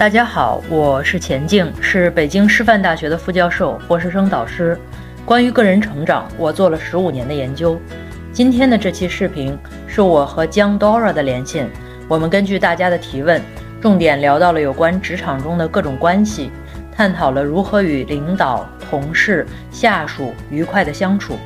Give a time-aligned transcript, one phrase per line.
[0.00, 4.74] 大家好，我是钱静，是北京师范大学的副教授、博士生导师。
[5.26, 7.78] 关于个人成长，我做了十五年的研究。
[8.32, 9.54] 今天的这期视频
[9.86, 11.68] 是我和江 Dora 的连线，
[12.08, 13.42] 我们根据大家的提问，
[13.78, 16.50] 重点聊到了有关职场中的各种关系，
[16.96, 21.36] 探讨了如何与领导、同事、下属愉快的相处。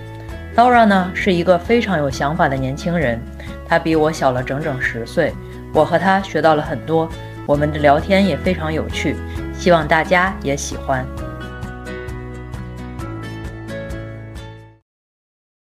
[0.54, 3.20] Dora 呢是一个非常有想法的年轻人，
[3.68, 5.34] 他比我小了整整十岁，
[5.72, 7.08] 我和他学到了很多。
[7.46, 9.14] 我们的聊天也非常有趣，
[9.52, 11.06] 希望大家也喜欢。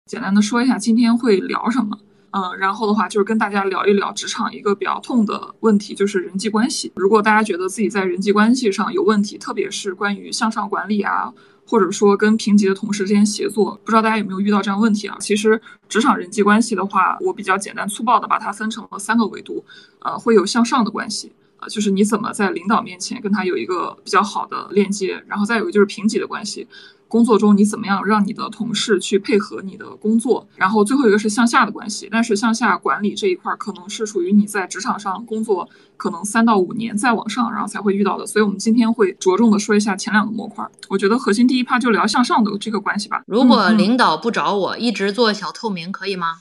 [0.07, 1.99] 简单的说一下今天会聊什么，
[2.30, 6.91] 嗯，然后的话就是跟大家聊一聊职场一个比较痛的问题，就是人际关系。
[6.97, 11.30] 如果大家觉得自己在人际关系上有问题，特别是关于向上管理啊，
[11.66, 15.19] 或者说跟平级的同事之间协作，不知道大家有没有遇到这样问题啊？
[15.21, 19.63] 其实职场人际关系的话，我比较简单粗暴的把它分成了三个维度，
[19.99, 21.33] 呃，会有向上的关系。
[21.66, 26.66] 啊，就是你怎么在领导面前跟他有一个比较好的链接，然后再有一个就是平级的关系，
[27.09, 40.66] 工作中你怎么样让你的同事去配合你的工作，然后最后一个是向下的关系，但是向下管理这一块可能是属于你在职场上工作可能三到五年再往上，然后才会遇到的，所以我们今天会着重的说一下前两个模块。
[40.88, 43.23] 我觉得核心第一趴就聊向上的这个关系吧。
[43.26, 46.38] 如果领导不找我，一直做小透明，可以吗？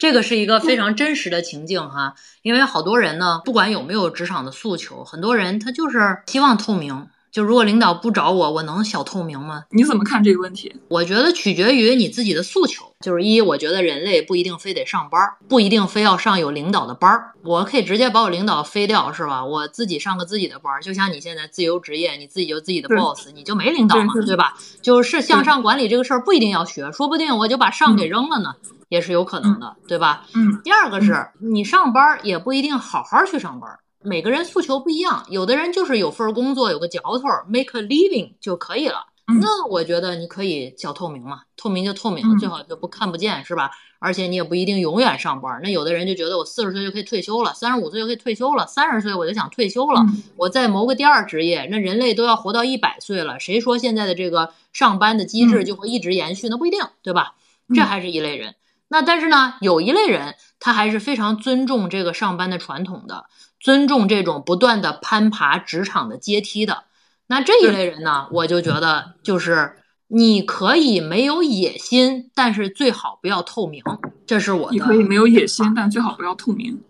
[0.00, 7.06] 这个是一个非常真实的情境哈，因为好多人呢，不管有没有职场的诉求，很多人他就是希望透明。
[7.30, 9.64] 就如果领导不找我，我能小透明吗？
[9.70, 10.74] 你怎么看这个问题？
[10.88, 12.86] 我觉得取决于你自己的诉求。
[13.00, 19.44] 就是一，我觉得人类不一定非得上班，不一定非要上有领导的班儿，我可以直接把我领导飞掉，是吧？
[19.44, 24.54] 我自己上个自己的班儿，就像你现在自由职业，你自己就自己的 boss，你就没领导嘛，对吧？
[24.82, 28.54] 就是向上管理这个事儿不一定要学，说不定我就把上给扔了呢，
[28.90, 30.26] 也是有可能的，对吧？
[30.34, 30.60] 嗯。
[30.62, 33.70] 第二个是你上班也不一定好好去上班，
[34.02, 39.06] 每个人诉求不一样，有的人就是有份工作有个嚼头，make a living 就可以了。
[39.40, 43.70] 那我觉得你可以小透明嘛，透明就透明，最好就不看不见，是吧？
[44.00, 45.60] 而且你也不一定永远上班。
[45.62, 51.68] 那有的人就觉得我四十岁就可以退休了，三十五岁就可以退休了，三十岁我就想退休了，我再谋个第二职业。
[51.70, 56.48] 那人类都要活到一百岁了，谁说现在的这个上班的机制就会一直延续？
[56.48, 57.34] 那不一定，对吧？
[57.72, 58.56] 这还是一类人。
[58.92, 63.26] 那但是呢，有一类人他还是非常尊重这个上班的传统的，
[63.60, 66.84] 尊重这种不断的攀爬职场的阶梯的。
[67.28, 69.76] 那这一类人呢，我就觉得就是
[70.08, 73.80] 你可以没有野心，但是最好不要透明。
[74.26, 74.72] 这是我的。
[74.72, 76.82] 你可以没有野心，但最好不要透明。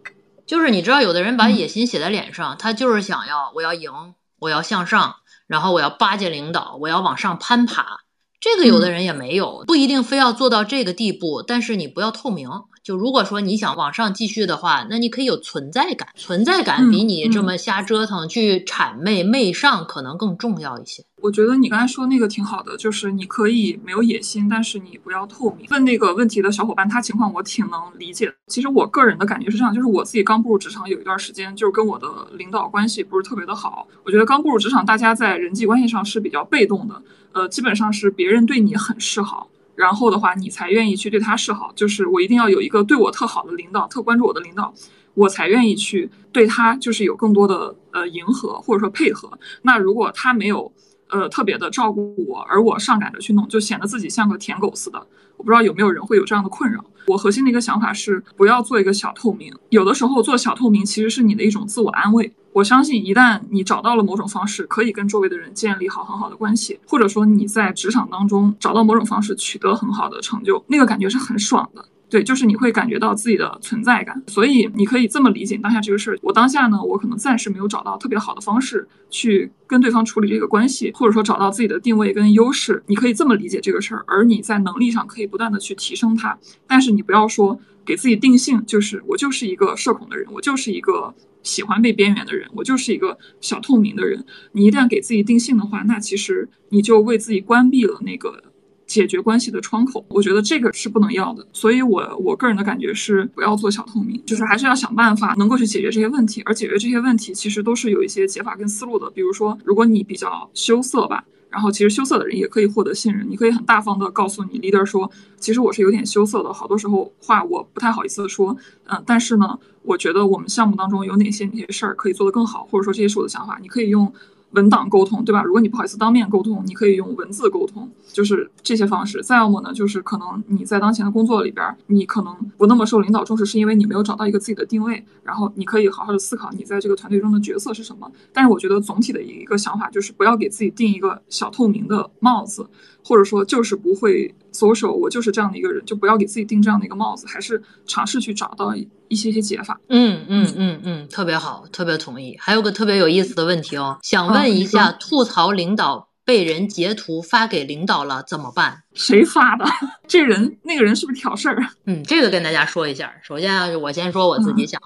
[0.47, 3.93] 就是你知道，有的人把野心写在脸上，他就是想要我要赢，
[4.39, 5.16] 我要向上，
[5.47, 8.00] 然后我要巴结领导，我要往上攀爬。
[8.41, 12.49] 这个有的人也没有，不一定非要做到这个地步，但是你不要透明。
[12.91, 21.05] 就如果说你想往上继续的话，那你可以有存在感，存在感比你这么瞎折腾去谄媚媚上可能更重要一些。
[21.23, 25.69] 我觉得你刚才说那个挺好的，就是你可以没有野心，但是你不要透明。
[25.71, 28.34] 问那个问题的小伙伴，他情况我挺能理解。
[28.49, 33.87] 其实我个人的感觉是这样，就是我自己刚步入职场有一段时间，就是跟我的领导关系不是特别的好。
[34.03, 39.49] 我觉得刚步入职场，大家在人际关系上是比较被动的，呃，基本上是别人对你很示好。
[39.81, 44.75] 然后的话，你才愿意去对他示好，就是我一定要有一个对我特好的领导，特关注我的领导，
[45.15, 49.33] 我才愿意去对他，就是有更多的呃迎合或者说配合。
[49.63, 50.71] 那如果他没有
[51.09, 54.99] 呃特别的照顾我，而我上赶着去弄，就显得自己像个舔狗似的。
[55.39, 56.85] 我不知道有没有人会有这样的困扰。
[57.07, 59.51] 我核心的一个想法是，不要做一个小透明。
[59.71, 62.31] 有的时候做小透明其实是你的一种自我安慰。
[62.60, 71.82] 我相信，一旦你找到了某种方式，可以跟周围的人建立好很好的关系，或者说你在职场当中找到某种方式取得很好的成就，那个感觉是很爽的。
[72.10, 74.21] 对，就是你会感觉到自己的存在感。
[74.26, 76.19] 所以你可以这么理解当下这个事儿。
[76.22, 82.82] 我当下呢，我可能暂时没有找到特别好的方式去跟对方处理这个关系，或者说找到自己的定位跟优势。
[82.88, 86.37] 你可以这么理解这个事儿，而你在能力上可以不断的去提升它。
[86.66, 91.15] 但是你不要说给自己定性，就是我就是一个社恐的人，我就是一个。
[91.42, 94.22] 喜欢被边缘的人，我就是一个小透明的人。
[94.53, 98.45] 你一旦给自己定性的话，那其实你就为自己关闭了那个
[98.91, 100.04] 解决关系的窗口。
[100.09, 101.47] 我觉得这个是不能要的。
[101.53, 106.42] 所以，我我个人的感觉是，不要做小透明，就是还是要想办法能够去解决这些问题。
[106.45, 109.09] 而解决这些问题，其实都是有一些解法跟思路的。
[109.10, 111.25] 比如说，如果你比较羞涩吧。
[111.53, 115.10] 然后其实羞涩的人也可以获得信任，你可以很大方的告诉你 leader 说，
[115.41, 118.57] 其实我是有点羞涩的，好多时候话我不太好意思说，
[118.87, 124.13] 嗯，但是呢，我觉得我们项目当中有哪些哪些事儿可以做得更好，或者说这些是我的想法，你可以用
[124.53, 125.43] 文档沟通，对吧？
[125.43, 129.23] 如果你不好意思当面沟通，你可以用文字沟通，就是这些方式。
[129.23, 135.05] 再要么呢，就是可能你在当前的工作里边，你可能不那么受领导重视，是因为你没有找到一个自己的定位。
[135.23, 138.11] 然后你可以好好的思考你在这个团队中的角色是什么。
[138.33, 142.67] 但是我觉得总体的一个想法就是不要给自己定一个小透明的帽子，
[143.05, 148.75] 或者说就是不会 social，我就是这样的一个人，就不要给自己定这样的一个帽子，还是尝试去找到
[149.09, 149.81] 一些些解法。
[149.89, 152.37] 嗯嗯嗯嗯，特别好，特别同意。
[152.39, 158.83] 还有个特别有意思的问题哦，想问一下，吐槽领导被人截图发给领导了怎么办？
[158.95, 159.65] 谁发的？
[160.07, 161.67] 这人那个人是不是挑事儿？
[161.87, 163.13] 嗯，这个跟大家说一下。
[163.23, 164.81] 首先啊，我先说我自己想。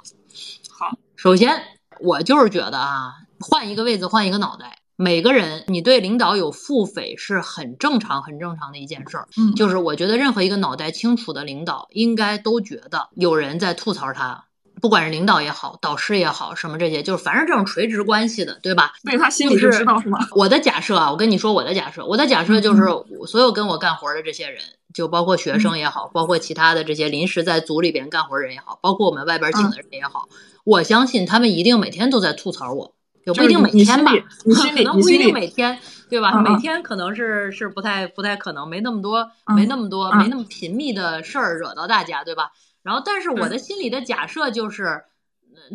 [0.71, 1.61] 好，首先
[2.01, 4.79] 我就是觉得啊，换一个位置，换一个脑袋。
[4.97, 9.29] 每个人，你对领导有腹诽是很正常、很正常的一件事儿。
[9.37, 14.45] 嗯，就是我觉得任何一个脑袋清楚的领导，应该都觉得有人在吐槽他，
[14.81, 18.93] 不管是领导也好，导师也好，什么这些，就是凡是这种垂直关系的，对吧？
[19.03, 20.19] 对他心里就知道是吗？
[20.37, 22.83] 我的假设啊，我跟你说我的假设，我的假设就是，
[23.27, 24.63] 所有跟我干活的这些人，
[24.93, 30.29] 就包括学生也好，包括其他的这些临时在组里边干活人也好，包括我们外边请的人也好，
[30.65, 32.94] 我相信他们一定每天都在吐槽我。
[33.27, 34.13] 也不一定每天吧，
[34.45, 35.79] 可能不一定每天，
[36.09, 36.41] 对吧？
[36.43, 42.53] 每天可能是是不太不太可能，没那么多，没那么多，没那么频密的事儿惹到大家，对吧？
[42.83, 45.05] 然后，但是我的心里的假设就是，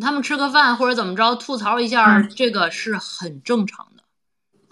[0.00, 4.04] 他们吃个饭或者怎么着吐槽一下，这个是很正常的，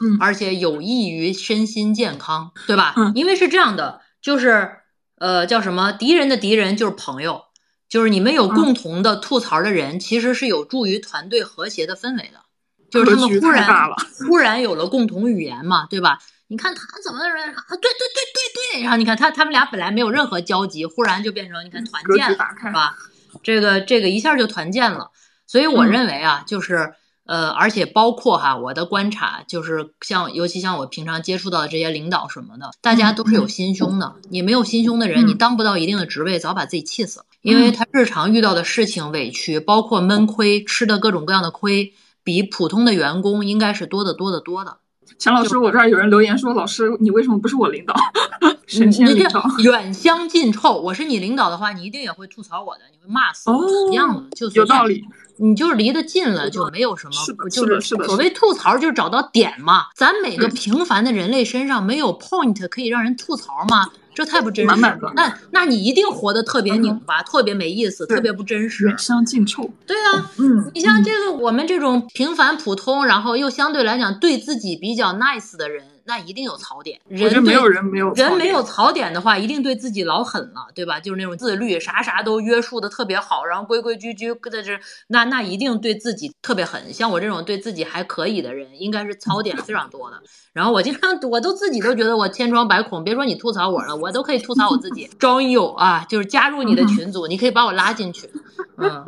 [0.00, 2.94] 嗯，而且有益于身心健康，对吧？
[3.16, 4.70] 因为是这样的，就是
[5.16, 5.90] 呃，叫什么？
[5.90, 7.46] 敌人的敌人就是朋友，
[7.88, 12.42] 就是你们有共同的吐槽的人，其实是有助于团队和谐的氛围的。
[12.90, 13.90] 就是他们忽然
[14.28, 16.18] 忽然有了共同语言嘛，对吧？
[16.48, 17.64] 你看他怎么人啊？
[17.68, 22.96] 对对对对对，然后你看他他们俩本来没有任何交集，忽然就变成你看团建了，是吧？
[23.42, 25.10] 这个这个一下就团建了。
[25.46, 26.94] 所以我认为啊，就是
[27.26, 34.14] 呃，而且包括哈，我的观察就是像尤其像我平常接触到的这些领导什么的，大家都是有心胸的。
[34.30, 37.26] 你没有心胸的人，你当不到一定的职位，早把自己气死了。
[37.42, 41.92] 因为他日常遇到的事情委屈，包括闷亏，吃的各种各样的亏。
[42.28, 44.76] 比普通的员工应该是多得多得多的。
[45.18, 47.94] 钱老师，我这儿有人留言说：“老师，你为什么不是我领导？”
[48.68, 50.78] 神仙领导，远香近臭。
[50.78, 55.02] 我是你领导的话，你一定也会吐槽我的，你会骂死我，一样的，就有道理。
[55.38, 58.04] 你就是离得近了，就没有什么，就是是的。
[58.04, 59.86] 所谓吐槽，就是找到点嘛。
[59.96, 63.88] 咱每个平凡的人类身上没有 point 可以让人吐槽吗？
[64.18, 65.12] 这太不真实了。
[65.14, 68.84] 那那你一定活得特别拧巴，特别没意思，特别不真实。
[68.88, 69.70] 远香近臭。
[69.86, 75.84] 对啊，嗯，你像这个我们这种平凡普通，然后又相对来讲对自己比较 nice 的人。
[76.08, 80.98] 那一定有槽点，人没有人没有人没有槽点的话，一定对自己老狠了，对吧？
[80.98, 86.94] 就是那种自律，啥啥都约束的特别好，然后规规矩矩在这，那那一定对自己特别狠。
[86.94, 90.16] 像我这种对自己还可以的人，应该是槽点非常多的。
[90.54, 95.06] 然后我经常我都自己都觉得我千疮百孔，别说你吐槽我了，我都可以吐槽我自己。
[95.20, 98.30] join you 啊，就是加入你的群组，你可以把我拉进去。
[98.78, 99.04] 嗯，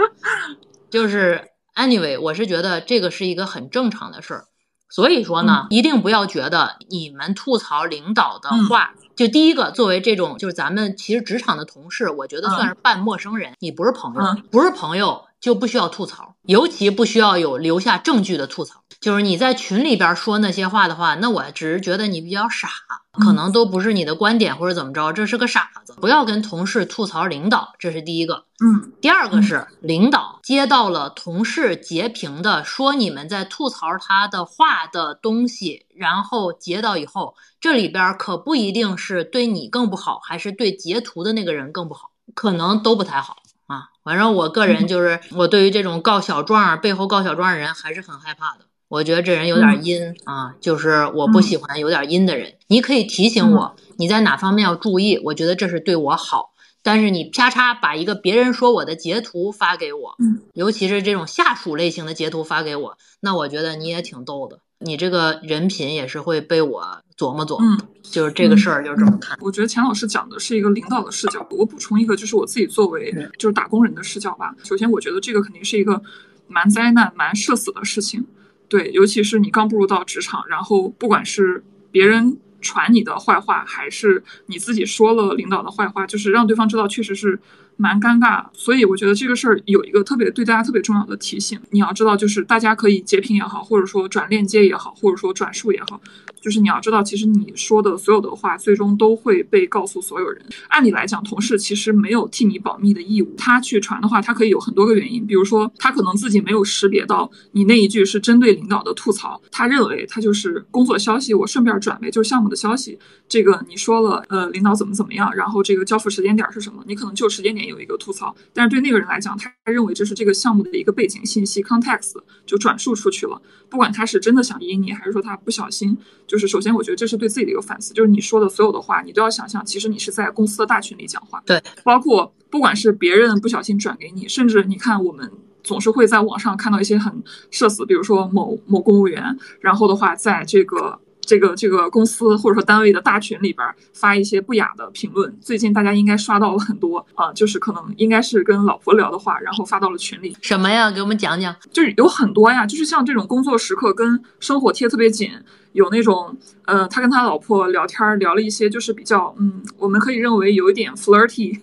[0.91, 4.45] 就是 anyway，我是觉得这个是一个很正常的事儿。
[4.91, 18.80] 所以说呢，一定不要觉得你们吐槽领导的话，就第一个作为这种就是咱们其实职场的同事，我觉得算是半陌生人，你不是朋友，不是朋友就不需要吐槽，尤其不需要有留下证据的吐槽。
[19.01, 22.69] 就是你在群里边说那些话的话，那我只是觉得你比较傻，
[23.13, 25.95] 可能都不是你的观点或者怎么着，这是个傻子。
[26.01, 28.45] 不要跟同事吐槽领导，这是第一个。
[28.63, 43.89] 嗯，第二个是领导接到了同事截屏的说你们在吐槽他的话的东西，然后截到以后，这里边可不一定是对你更不好，还是对截图的那个人更不好，可能都不太好啊。
[44.05, 48.67] 反正我个人就是，我对于这种告小状背后告小状的人还是很害怕的。
[48.91, 52.55] 我觉得这人有点阴啊，就是我不喜欢有点阴的人。
[52.67, 56.51] 你可以提醒我你在哪方面要注意，我觉得这是对我好。
[56.83, 60.17] 但是你啪嚓把一个别人说我的截图发给我，
[60.55, 64.59] 尤其是这种下属类型的截图发给我，那我觉得你也挺逗的。
[64.81, 66.83] 你这个人品也是会被我
[67.17, 67.79] 琢磨琢磨。
[68.03, 69.39] 就是这个事儿就是这么看。
[69.41, 74.53] 我觉得钱老师讲的是一个领导的视角，我补充一个，就是我自己作为就是打工人的视角吧。
[74.65, 76.03] 首先，我觉得这个肯定是一个
[76.49, 78.27] 蛮灾难、蛮社死的事情。
[78.71, 87.37] 对，尤其是你刚步入到职场，然后不管是别人传你的坏话，还是你自己说了领导的坏话，就是让对方知道确实是
[87.77, 88.47] 蛮尴尬。
[88.53, 96.01] 所以我觉得这个事儿有一个特别对大家特别重要的提醒，你要知道，就是大家可以截屏也好，或者说转链接也好，或者说转述也好，
[96.41, 100.45] 就是你要知道，其实你说的所有的话，最终都会被告诉所有人。
[100.69, 112.99] 按理来讲，同事其实没有替你保密的义务，他去传的话，他可以有很多个原因，比如说他可能自己没有识别到你那一句是针对领导的吐槽，他认为他就是工作消息，我顺便转为就是项目的消息。
[113.29, 116.83] 这个你说了，呃，领导怎么怎么样，然后这个交付时间点是什么？
[116.87, 123.41] 你可能就时间点有一个吐槽，但是对那个人来讲，他认为这是这个项目的一个背景信息 context 就转述出去了。
[123.69, 125.97] 不管他是真的想阴你，还是说他不小心，
[126.31, 131.43] 就是首先我觉得这是对自己的一个反思，就是你说的所有的话，你都要想象，其实你是在公司的大群里讲话。
[131.45, 135.29] 对，包括不管是别人不小心转给你，甚至你看我们
[135.65, 137.13] 总是会在网上看到一些很
[137.51, 141.01] 社死，比如说某某公务员，然后的话在这个。
[141.27, 150.37] 这个这个公司或者说单位的大群里边发一些不雅的评论，最近大家应该刷到了很多啊，就是可能应该是跟老婆聊的话，然后发到了群里。
[150.41, 150.91] 什么呀？
[150.91, 151.55] 给我们讲讲。
[151.71, 155.31] 就是有很多呀，就是像这种工作时刻跟生活贴特别紧，
[155.73, 161.61] 有那种呃，他跟他老婆聊天聊了一些就是比较嗯，我们可以认为有一点 flirty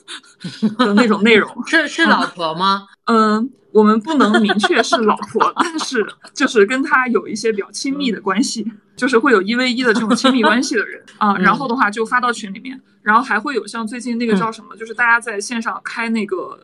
[0.78, 1.48] 的那种内容。
[1.66, 2.86] 是是老婆吗？
[3.06, 3.50] 嗯。
[3.72, 6.04] 我们不能明确是老婆，但是
[6.34, 8.66] 就是跟他有一些比较亲密的关系，
[8.96, 11.36] 就是会有一 v 一的这种亲密关系的人啊。
[11.36, 16.58] 然后的话就发到群里面，然后还会有像最近那个叫什么，就是大家在线上开那个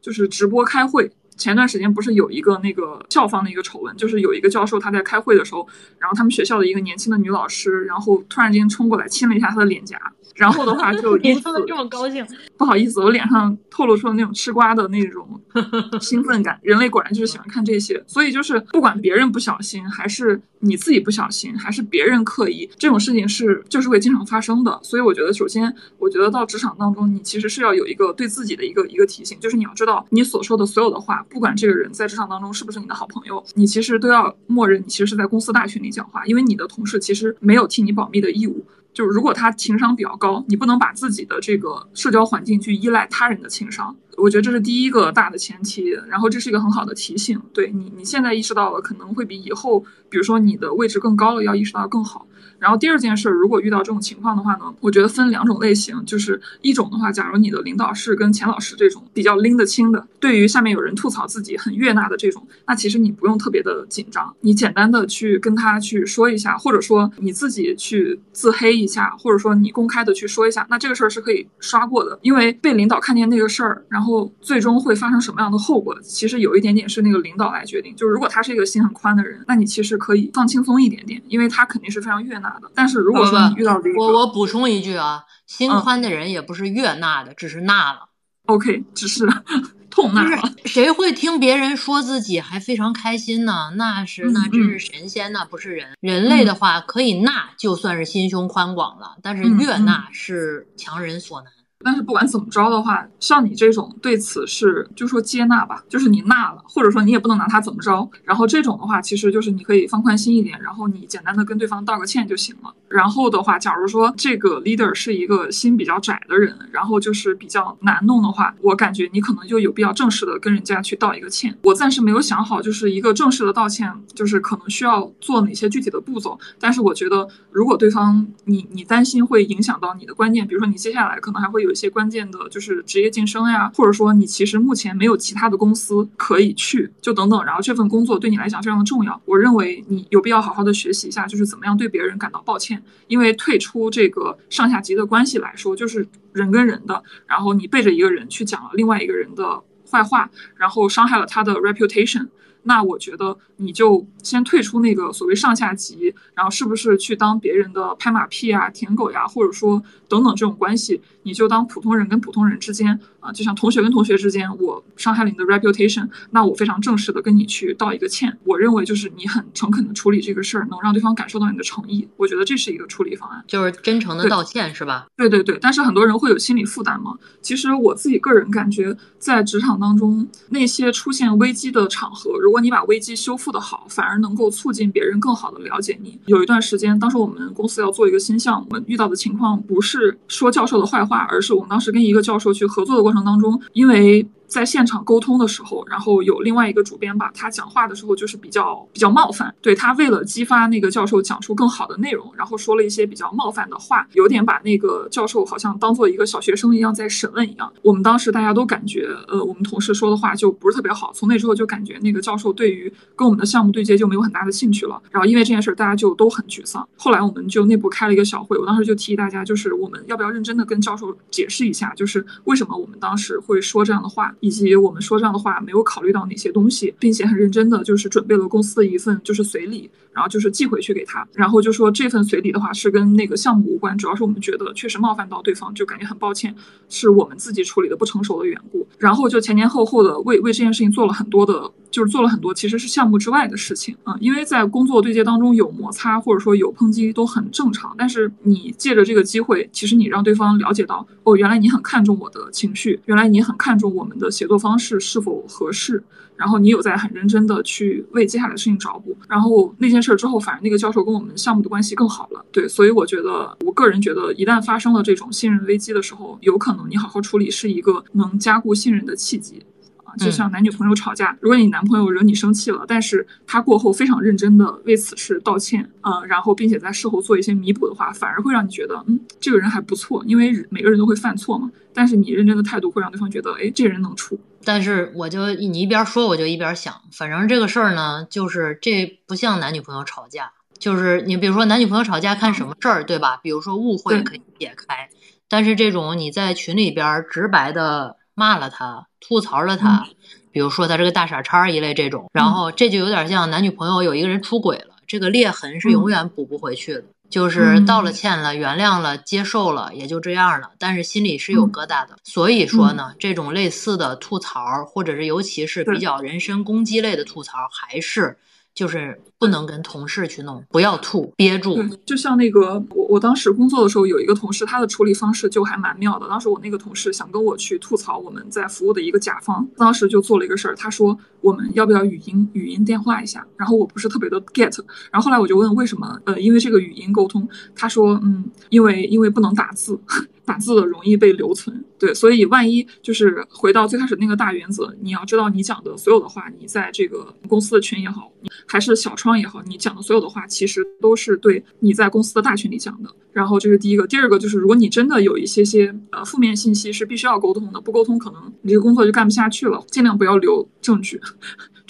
[0.00, 1.08] 就是直播开会。
[1.40, 5.66] 前段时间不是有一个那个校方的一个丑闻，就是有一个教授他在开会的时候，
[5.98, 9.98] 然后他们学校的一个年轻的女老师，然后突然间冲过来亲了一下他的脸颊。
[10.36, 11.18] 然后的话就
[11.66, 12.24] 这么高兴，
[12.60, 15.40] 不好意思，我脸上透露出了那种吃瓜的那种
[15.98, 16.60] 兴奋感。
[16.62, 24.78] 人类果然就是喜欢看这些，所以就是不管别人不小心，还是你自己不小心，还是别人刻意，这种事情是就是会经常发生的。
[24.82, 38.66] 所以我觉得，首先我觉得到职场当中，你其实是要有一个对自己的一个一个提醒，就是你要知道你所说的所有的话，不管这个人在职场当中是不是你的好朋友，你其实都要默认你其实是在公司大群里讲话，因为你的同事其实没有替你保密的义务。
[38.92, 45.90] 就是如果他情商比较高，你不能把自己的这个社交环境去依赖他人的情商，我觉得这是第一个大的前提。
[46.08, 52.26] 然后这是一个很好的提醒，对你你现在意识到了，可能会比以后，比如说你的位置更高了，要意识到更好。
[52.60, 82.49] 然后第二件事，如果遇到这种情况的话呢，我觉得分两种类型，就是一种的话，假如你的领导是跟钱老师这种比较拎得清的，对于下面有人吐槽自己很悦纳的这种，那其实你不用特别的紧张，你简单的去跟他去说一下，或者说你自己去自黑一下，或者说你公开的去说一下，那这个事儿是可以刷过的，因为被领导看见那个事儿，然后最终会发生什么样的后果，其实有一点点是那个领导来决定，就是如果他是一个心很宽的人，那你其实可以放轻松一点点，因为他肯定是非常悦纳。
[82.74, 88.08] 但是如果说你遇到这个，我我补充一句啊，心宽的人也不是越纳的，只是纳了。
[88.46, 89.28] OK，只是
[89.90, 90.42] 痛纳了。
[90.64, 93.72] 谁会听别人说自己还非常开心呢？
[93.76, 95.96] 那是那真是神仙呐，不是人。
[96.00, 99.16] 人类的话可以纳，就算是心胸宽广了。
[99.22, 101.52] 但是越纳是强人所难。
[101.82, 108.06] 但是不管怎么着的话，像你这种对此是就说接纳吧，就是你纳了，或者说你也不能拿他怎么着。
[108.22, 112.74] 然后这种的话，其实就是你可以放宽心一点，然后你简单的跟对方道个歉就行了。
[112.88, 121.56] 然后的话，假如说这个 leader 是一个心比较窄的人，然后就是比较难弄的话，我感觉你可能就有必要正式的跟人家去道一个歉。
[121.62, 126.38] 我暂时没有想好，就是一个正式的道歉，就是可能需要做哪些具体的步骤。
[126.58, 131.69] 但是我觉得，如果对方你你担心会影响到你的观念，比如说你接下来可能还会有。
[131.70, 137.44] 有些关键的，就是职业晋升呀，或者说你其实目前没有其他的公司可以去，就等等。
[137.44, 142.82] 然后这份工作对你来讲非常的重要，我认为你有必要好好的学习一下，就是怎么样对别人感到抱歉。
[143.06, 152.26] 因为退出这个上下级的关系来说，就是人跟人的，然后你背着一个人去讲了另外一个人的坏话，然后伤害了他的 reputation。
[152.62, 168.38] 那我觉得你就先退出那个所谓上下级，然后是不是去当别人的拍马屁啊、舔狗呀，或者说等等这种关系，你就当普通人跟普通人之间啊，就像同学跟同学之间，我伤害了你的 reputation，那我非常正式的跟你去道一个歉。
[168.44, 172.06] 我认为就是你很诚恳的处理这个事儿，能让对方感受到你的诚意。
[172.16, 175.06] 我觉得这是一个处理方案，就是真诚的道歉是吧？
[175.16, 177.16] 对对对，但是很多人会有心理负担嘛。
[177.40, 186.18] 其实我自己个人感觉，在职场当中那些出现危机的场合，如如果你把危机修复的好，反而能够促进别人更好的了解你。
[186.26, 207.72] 有一段时间，当时我们公司要做一个新项目，遇到的情况不是说教授的坏话，而是我们当时跟一个教授去合作的过程当中，因为在现场沟通的时候，然后有另外一个主编吧，他讲话的时候就是比较比较冒犯，对他为了激发那个教授讲出更好的内容，然后说了一些比较冒犯的话，有点把那个教授好像当做一个小学生一样在审问一样。
[207.82, 211.12] 我们当时大家都感觉，呃，我们同事说的话就不是特别好。
[211.14, 215.00] 从那之后就感觉那个教授对于跟我们的项目对接就没有很大的兴趣了。
[215.12, 216.86] 然后因为这件事，大家就都很沮丧。
[216.96, 236.54] 后来我们就内部开了一个小会，我当时就提议大家，就是我们要不要认真的跟教授解释一下，就是为什么我们当时会说这样的话，以及我们说这样的话没有考虑到哪些东西，并且很认真的就是准备了公司的一份就是随礼，然后就是寄回去给他，然后就说这份随礼的话是跟那个项目无关，主要是我们觉得确实冒犯到对方，就感觉很抱歉，
[236.88, 238.86] 是我们自己处理的不成熟的缘故。
[238.98, 256.02] 然后就前前后后的为为这件事情做了很多的，就是做了很多其实是项目之外的事情啊，因为在工作对接当中有摩擦或者说有抨击都很正常，但是你借着这个机会，其实你让对方了解到，哦，原来你很看重我的情绪，原来你很看重我们的写作方式是否合适。
[256.36, 262.42] 然后你有在很认真的去为接下来的事情找补，然后那件事之后，反而那个教授跟我们项目的关系更好了。
[262.50, 269.62] 对，所以我觉得，我个人觉得，一旦发生了这种信任危机的时候，有可能你好好处理是一个能加固信任的契机。
[270.10, 281.70] 啊，就像男女朋友吵架，如果你男朋友惹你生气了，但是他过后非常认真的为此事道歉，呃，然后并且在事后做一些弥补的话，反而会让你觉得，嗯，这个人还不错，因为每个人都会犯错嘛。
[281.92, 284.38] 但是你认真的态度会让对方觉得，哎，这个人能处。
[284.64, 293.40] 但是我就你一边说我就一边想，反正这个事儿呢，就是这不像男女朋友吵架，就是你比如说男女朋友吵架看什么事儿，对吧？
[293.42, 295.08] 比如说误会可以解开，
[295.48, 300.06] 但是这种你在群里边直白的骂了他，吐槽了他，
[300.50, 307.04] 比如说他这个大傻叉一类这种，然后这就有点像男女朋友有一个人出轨了，这个裂痕是永远补不回去的。
[307.28, 310.72] 就是道了歉了，原谅了，接受了，也就这样了。
[310.80, 312.16] 但是心里是有疙瘩的。
[312.24, 318.36] 所以说呢，这种类似的吐槽，或者是尤其是比较人身攻击类的吐槽，还是。
[318.74, 321.74] 就是不能跟同事去弄，不要吐，憋住。
[321.74, 326.28] 对，就像那个我，我当时工作的时候有一个同事，他的处理方式就还蛮妙的。
[326.28, 333.46] 当时我那个同事想跟我去吐槽我们在服务的一个甲方，当时就做了一个事儿，他说我们要不要语音语音电话一下？
[333.56, 334.78] 然后我不是特别的 get，
[335.10, 336.20] 然后后来我就问为什么？
[336.24, 339.98] 呃，因为这个语音沟通，他说嗯，因为因为不能打字。
[340.42, 348.32] 打字的容易被留存，对，所以万一就是回到最开始那个大原则，你要知道你讲的所有的话，你在这个公司的群也好，
[348.66, 353.10] 还是小窗也好，你讲的所有的话，其实都是对你在公司的大群里讲的。
[353.32, 361.20] 然后这是第一个，第二个就是，如果你真的有一些些呃负面信息是必须要沟通的，不沟通可能你这个工作就干不下去了，尽量不要留证据。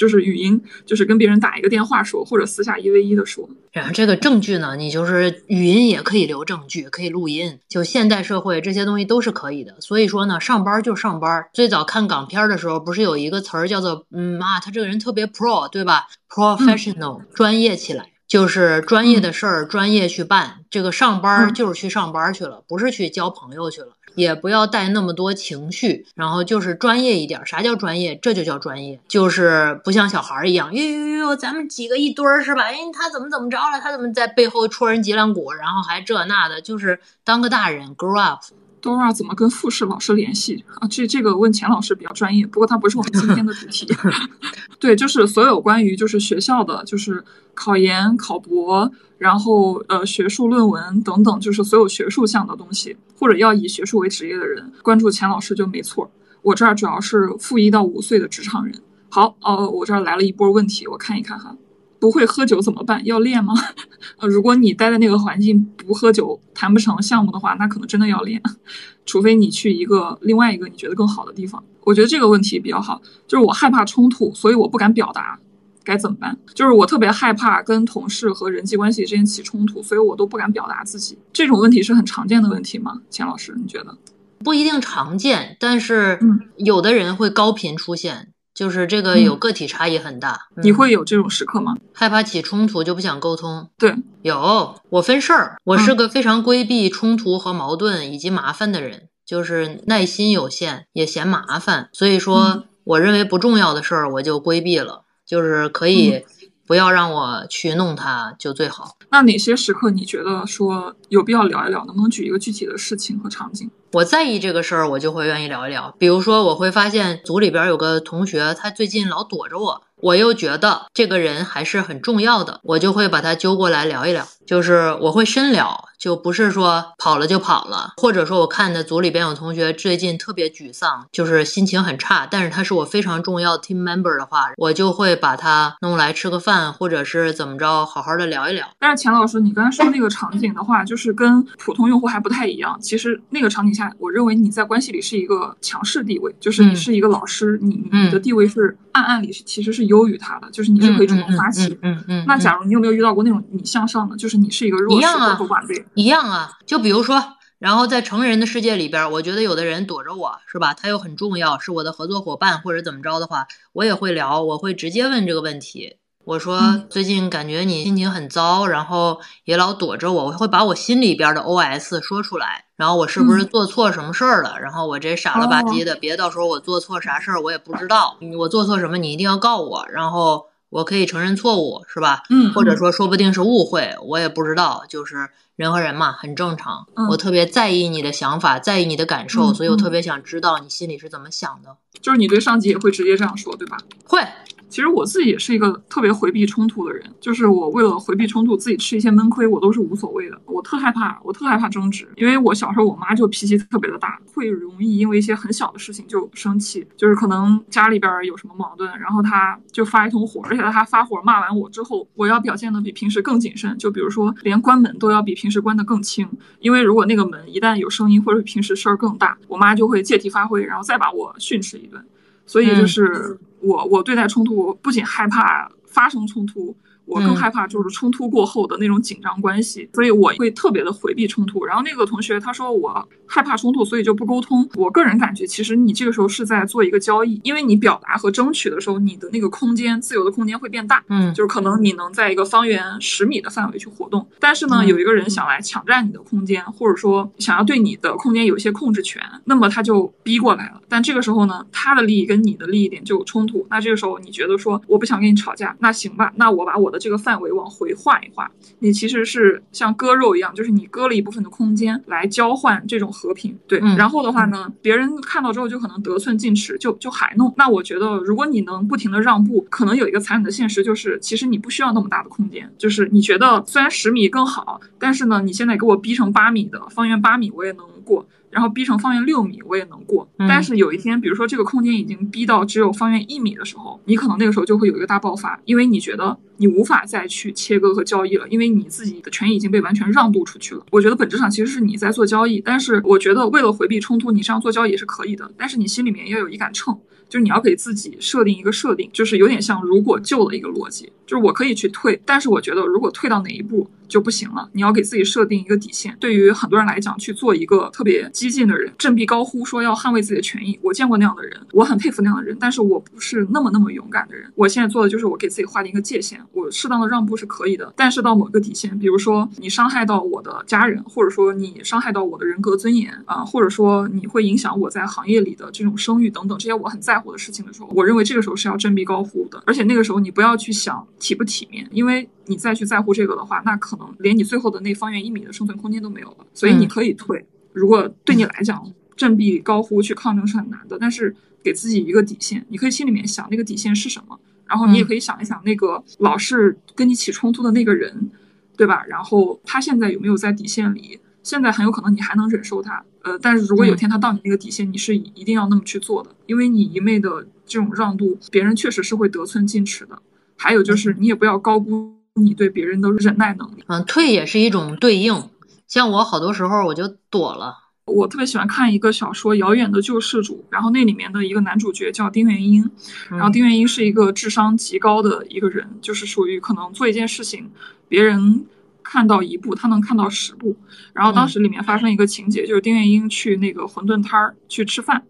[0.00, 3.46] 就是语音，就是跟别人打一个电话说，或者私下一 v 一的说。
[3.70, 7.58] 然后这个证据呢，你就是语音也可以留证据，可以录音。
[7.68, 9.78] 就现代社会这些东西都是可以的。
[9.78, 11.44] 所以说呢，上班就上班。
[11.52, 20.64] 最早看港片的时候，不是有一个词儿叫做嗯啊，他这个人特别 pro，对吧？professional，专业起来，就是专业的事儿专业去办。
[20.70, 23.88] 这个上班就是去上班去了，不是去交朋友去了。
[24.20, 27.40] 也不要带那么多情绪，然后就是专业一点。
[27.46, 28.14] 啥叫专业？
[28.20, 32.62] 这就叫专业，就是不像小孩一样，呦呦呦，咱们几个一堆儿是吧？
[32.62, 33.80] 哎，他怎么怎么着了？
[33.80, 35.52] 他怎么在背后戳人脊梁骨？
[35.52, 38.40] 然后还这那的，就是当个大人，grow up。
[38.82, 40.88] Dora 怎么跟复试老师联系啊？
[40.88, 43.86] 这这个问钱老师比较专业，不过他不是我们今天的主题。
[44.78, 47.22] 对，就是所有关于就是学校的，就是
[47.54, 56.10] 考研、考博，然后呃学术论文等等，就是所有学术项的东西，或者要以学术为职业的人，关注钱老师就没错。
[56.42, 58.74] 我这儿主要是负一到五岁的职场人。
[59.10, 61.54] 好，哦，我这儿来了一波问题，我看一看哈。
[62.00, 63.04] 不会喝酒怎么办？
[63.04, 63.54] 要练吗？
[64.18, 68.42] 呃，如果你待在那个环境不喝酒谈不成项目的话，那可能真的要练，
[69.04, 71.62] 除非你去一个另外一个你觉得更好的地方。
[71.82, 75.38] 我觉得这个问题比较好，就是我害怕冲突，所以我不敢表达，
[75.84, 76.36] 该怎么办？
[76.54, 81.18] 就是我特别害怕跟同事和人际关系之间起冲突，所以我都不敢表达自己。
[81.32, 83.00] 这种问题是很常见的问题吗？
[83.10, 83.96] 钱老师，你觉得？
[84.42, 86.18] 不一定常见，但是
[86.56, 88.29] 有的人会高频出现。
[88.60, 91.74] 就是这个有个体差异很大，你会有这种时刻吗？
[91.94, 93.70] 害怕起冲突就不想沟通。
[93.78, 106.26] 对，有我分事儿，我是个非常规避冲突和矛盾以及麻烦的人，就是耐心有限，也嫌麻烦，所以说我认为不重要的事儿我就规避了，就是可以。
[106.66, 108.94] 不要让我去弄它，就最好。
[109.10, 111.84] 那哪些时刻你觉得说有必要聊一聊？
[111.84, 113.68] 能不能举一个具体的事情和场景？
[113.92, 115.92] 我在意这个事儿，我就会愿意聊一聊。
[115.98, 124.24] 比如说，我会发现组里边有个同学，他最近老躲着我，我又觉得这个人还是很重要的，我就会把他揪过来聊一聊。
[124.46, 138.66] 就是我会深聊，就不是说跑了就跑了，或者说我看的组里边有同学最近特别沮丧，就是心情很差，但是他是我非常重要的 team member 的话，我就会把他弄来吃个饭，或者是怎么着，好好的聊一聊。
[138.78, 142.78] 但是钱老师，你刚才说那个场景的话，就是跟普通用户还不太一样。
[142.80, 151.78] 其实那个场景下，我认为你在关系里是一个强势地位，就是你是一个老师，你你的地位是暗暗里是其实是优于他的，就是你是可以主动发起。
[151.82, 152.24] 嗯嗯。
[152.26, 155.84] 那假如你有没有遇到过那种你向上的，就是你是一个弱势或晚辈？
[155.94, 160.72] 一样啊，就比如说，然后在成人的世界里边，我觉得有的人躲着我是吧？
[160.74, 165.96] 他又很重要，是我的合作伙伴或者怎么着的话，我也会聊，我会直接问这个问题。
[166.24, 174.60] 我说最近感觉你心情很糟，然后也老躲着我，我会把我心里边的 OS 说出来，然后我是不是做错什么事儿了？
[174.60, 182.22] 然后我这傻了吧唧的，别到时候我做错啥事儿我也不知道，我做错什么你一定要告我，然后我可以承认错误是吧？
[182.28, 186.86] 嗯，或者说说不定是误会，我也不知道，就是人和人嘛，很正常。
[187.10, 191.76] 我特别在意你的想法，在意你的感受，所以我特别想知道你心里是怎么想的。
[192.00, 193.76] 就是你对上级也会直接这样说，对吧？
[194.06, 194.26] 会。
[194.70, 200.40] 其实我自己也是一个特别回避冲突的人，就是我为了回避冲突，自己吃一些闷亏，我都是无所谓的。
[200.46, 216.28] 我特害怕，我特害怕争执，因为我小时候我妈就脾气特别的大，会容易因为一些很小的事情就生气，就是可能家里边有什么矛盾，然后她就发一通火，而且她发火骂完我之后，我要表现的比平时更谨慎，就比如说连关门都要比平时关的更轻，
[216.60, 222.00] 因为如果那个门一旦有声音或者比平时事儿更大，我妈就会借题发挥，然后再把我训斥一顿。
[222.46, 226.74] 所以就是我，我对待冲突不仅害怕发生冲突。
[227.10, 231.64] 我更害怕就是冲突过后的那种紧张关系，所以我会特别的回避冲突。
[231.64, 234.68] 然后那个同学他说我害怕冲突，所以就不沟通。
[234.74, 241.02] 我个人感觉，其实你这个时候是在做一个交易，因为你表达和争取的时候，你的那个空间自由的空间会变大。
[241.08, 250.80] 嗯，就是可能你能在一个方圆十米的范围去活动，但是呢，有一个人想来抢占你的空间，或者说想要对你的空间有一些控制权，那么他就逼过来了。
[250.88, 253.66] 但这个时候呢，他的利益跟你的利益点就有冲突。
[253.68, 256.99] 那这个时候你觉得说我不想跟你吵架，那行吧，那我把我的。
[257.00, 263.58] 这个范围往回画一画，你其实是像割肉一样，就是你割了一部分的空间来交换这种和平。
[263.66, 267.52] 对，然后的话呢，别人看到之后就可能得寸进尺，就就还弄。
[267.56, 272.70] 那我觉得，如果你能不停的让步，可能有一个残忍的现实就是，其实你不需要那么大的空间。
[272.76, 278.26] 就是你觉得虽然十米更好，但是呢，你现在给我逼成八米的方圆八米，我也能过。
[278.50, 280.28] 然后逼成方圆六米，我也能过。
[280.38, 290.84] 但是有一天，比如说这个空间已经逼到只有方圆一米的时候，你可能那个时候就会有一个大爆发，因为你觉得你无法再去切割和交易了，因为你自己的权益已经被完全让渡出去了。
[290.90, 296.98] 我觉得本质上其实是你在做交易，但是我觉得为了回避冲突，你这样做交易也是可以的，但是你心里面要有一杆秤。
[297.28, 304.68] 就是你要给自己设定一个设定，就是有点像如果救的一个逻辑，就是我可以去退，但是我觉得如果退到哪一步就不行了。
[304.74, 306.14] 你要给自己设定一个底线。
[306.20, 314.52] 对于很多人来讲，去做一个特别激进的人，振臂高呼说要捍卫自己的权益，我见过那样的人，我很佩服那样的人，但是我不是那么那么勇敢的人。
[314.54, 327.30] 我现在做的就是我给自己划定一个界限，我适当的让步是可以的，但是到某个底线，比如说你伤害到我的家人，或者说你伤害到我的人格尊严啊，或者说你会影响我在行业里的这种声誉等等，这些我很在乎。
[327.30, 336.38] 的事情的时候，我认为这个时候是要振臂高呼的，而且那个时候你不要去想体不体面，因为你再去在乎这个的话，那可能连你最后的那方圆一米的生存空间都没有了。
[336.52, 338.84] 所以你可以退，如果对你来讲
[339.16, 348.30] 振臂高呼去抗争是很难的，但是给自己一个底线，你可以心里面想那个底线是什么，然后你也可以想一想那个老是跟你起冲突的那个人，
[348.76, 349.04] 对吧？
[349.06, 351.20] 然后他现在有没有在底线里？
[351.42, 360.20] 现在很有可能你还能忍受他，呃，但是如果有天他到你那个底线，你是一定要那么去做的，因为你一昧的这种让渡，别人确实是会得寸进尺的。
[360.56, 363.84] 还有就是你也不要高估你对别人的忍耐能力。
[363.86, 365.48] 嗯，退也是一种对应。
[365.86, 367.74] 像我好多时候我就躲了。
[368.04, 372.90] 我特别喜欢看一个小说《遥远的救世主》，然后那里面的一个男主角叫丁元英，
[373.30, 377.70] 然后丁元英是一个智商极高的一个人，就是属于可能做一件事情，
[378.08, 378.66] 别人。
[379.02, 380.76] 看到一步，他能看到十步。
[381.12, 385.24] 然后当时里面发生一个情节，就是丁元英去那个馄饨摊儿去吃饭，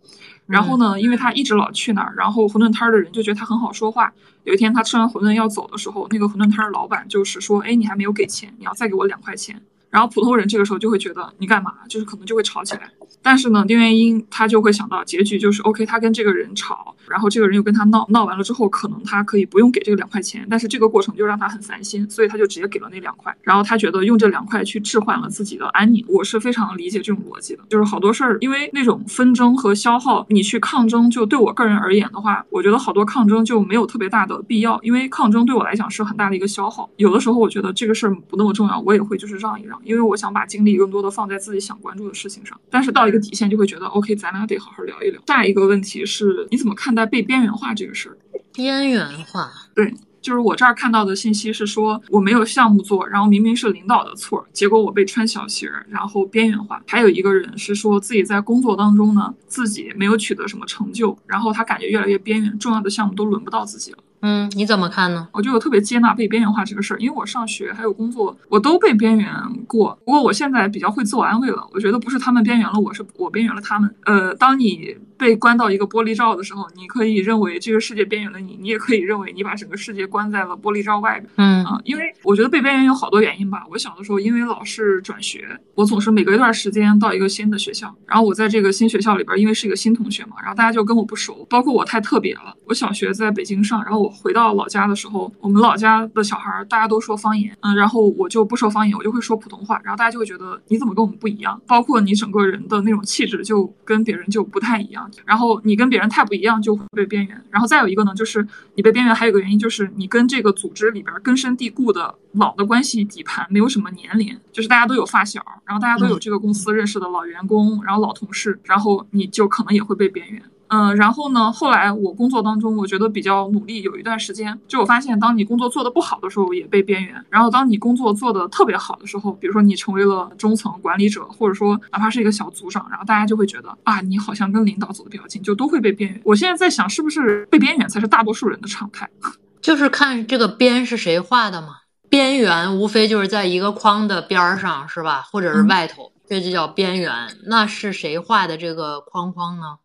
[0.51, 4.13] 然后呢，因为他一直老去那儿，然后馄饨摊儿的人就觉得他很好说话。
[4.43, 11.75] 有一天他吃完馄饨要走的时候，那个馄饨摊儿老板就是说：“哎，你还没有给钱，你要再给我两块钱。”然后普通人这个时候就会觉得你干嘛？
[11.89, 12.91] 就是可能就会吵起来。
[13.23, 26.03] 但是呢，丁元英他就会想到结局就是 OK，他跟这个人吵，然后这个人又跟他闹，闹完了之后，可能他可以不用给这个两块钱，但是这个过程就让他很烦心，所以他就直接给了那两块，然后他觉得用这两块去置换了自己的安宁。
[26.09, 36.89] 我是非常理解这种逻辑的，就是好多事儿，因为那种纷争和消耗，你去抗争，就对我个人而言的话，我觉得好多抗争就没有特别大的必要，因为抗争对我来讲是很大的一个消耗。
[36.97, 42.59] 有的时候我觉得这个事儿不那么重要，我也会就是让一让，因为我想把精力更多的放在自己想关注的事情上。
[42.71, 45.21] 但是到一个底线，就会觉得 OK，咱俩得好好聊一聊。
[45.27, 48.17] 下一个问题是，你怎么看待被边缘化这个事儿？
[48.53, 56.83] 边缘化，对，就是我这儿看到的信息是说，我没有项目做，然后明明是领导的错，结果我被穿小鞋儿，然后边缘化。
[56.87, 63.99] 还有一个人是说自己在工作当中呢，自己没有取得什么成就，然后他感觉越来越边缘，重要的项目都轮不到自己了。
[64.23, 65.29] 嗯，你怎么看呢？
[65.33, 69.33] 我就特别接纳被边缘化这个事儿，因为我上学还有工作，我都被边缘
[69.67, 69.99] 过。
[70.05, 73.95] 不过我现在比较会自我安慰了，我觉得不是他们边缘了，我是我边缘了他们。
[74.05, 81.31] 呃，当你被关到一个玻璃罩的时候，你可以认为这个世界边缘了你，你也可以认为你把整个世界关在了玻璃罩外边。
[81.37, 83.67] 嗯啊，因为我觉得被边缘有好多原因吧。
[83.71, 92.57] 我小的时候因为老是转学，我总是每隔一段时间到一个新的学校，然后我在这个新学校里边，因为是一个新同学嘛，然后大家就跟我不熟，包括我太特别了。
[92.65, 101.61] 我小学在北京上，然后我回到老家的时候，我们老家的小孩儿大家都说方言，嗯，然后我就不说方言，我就会说普通话，然后大家就会觉得你怎么跟我们不一样？
[101.67, 107.45] 包括你整个人的那种气质就跟别人就不太一样，然后你跟别人太不一样就会被边缘。
[107.51, 120.43] 然后再有一个呢，就是你被边缘还有个原因就是你跟这个组织里边根深蒂固的老的关系底盘没有什么粘连，就是大家都有发小，然后大家都有这个公司认识的老员工，然后老同事，然后你就可能也会被边缘。
[120.71, 121.51] 嗯，然后呢？
[121.51, 136.21] 后来我工作当中，我觉得比较努力，有一段时间，就我发现，当你工作做得不好的时候，也被边缘；然后当你工作做得特别好的时候，比如说你成为了中层管理者，或者说哪怕是一个小组长，然后大家就会觉得啊，你好像跟领导走得比较近，就都会被边缘。
[136.25, 139.11] 我现在在想，是不是被边缘才是大多数人的常态？
[139.61, 141.79] 就是看这个边是谁画的嘛。
[142.09, 145.23] 边缘无非就是在一个框的边儿上，是吧？
[145.33, 147.13] 或者是外头，这就叫边缘。
[147.47, 149.79] 那是谁画的这个框框呢？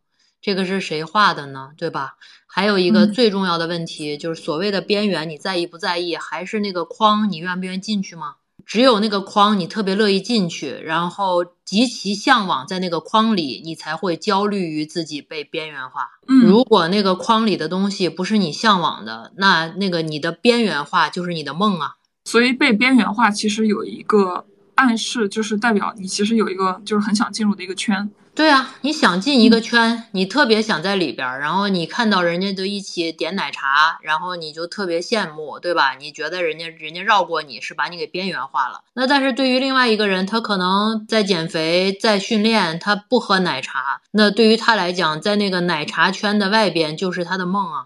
[0.45, 1.71] 这个是谁画的呢？
[1.75, 2.17] 对吧？
[2.45, 6.15] 还有一个最重要的问题，就是所谓的边缘，你在意不在意？
[6.15, 8.36] 还是那个框，你愿不愿意进去吗？
[8.63, 16.12] 只有那个框，你特别乐意进去，然后极其向往在那个框里，你才会焦虑于自己被边缘化。
[16.27, 21.95] 嗯，如果那个框里的东西不是你向往的，那那个你的边缘化就是你的梦啊。
[22.25, 28.12] 所以被边缘化其实有一个暗示，就是代表你其实有一个就是很想进入的一个圈。
[28.36, 35.93] 对啊，你想进一个圈，你特别想在里边儿，然后你看到人家都一起点奶茶，然后你就特别羡慕，对吧？
[35.93, 38.82] 你觉得人家人家绕过你是把你给边缘化了。
[38.93, 47.86] 那但是对于另外一个人，他可能在减肥，在训练，他不喝奶茶，那对于他来讲，在那个奶茶圈的外边就是他的梦啊。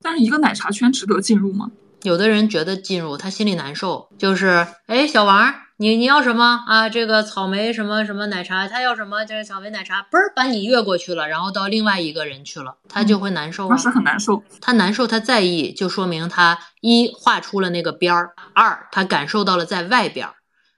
[0.00, 1.70] 但是一个奶茶圈值得进入吗？
[2.04, 5.52] 有的人觉得进入他心里难受，就是哎，小王。
[5.80, 6.90] 你你要什么啊？
[6.90, 9.24] 这个草莓什么什么奶茶，他要什么？
[9.24, 13.68] 这个草莓奶茶，嘣儿把你越过去了，然后到另外一个人去了，他就会难受啊。
[13.70, 14.42] 那是很难受。
[14.60, 20.34] 他难受，他在意，就说明他一画出了那个边儿，二他感受到了在外边儿。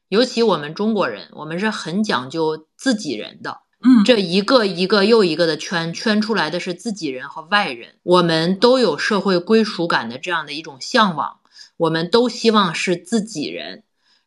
[0.08, 3.58] 尤其我们中国人，我们是很讲究自己人的。
[3.84, 7.96] 嗯，这一个一个又一个的圈圈出来的是自己人和外人。
[8.04, 11.38] 我们都有社会归属感的这样的一种向往，
[11.76, 13.82] 我们都希望是自己人。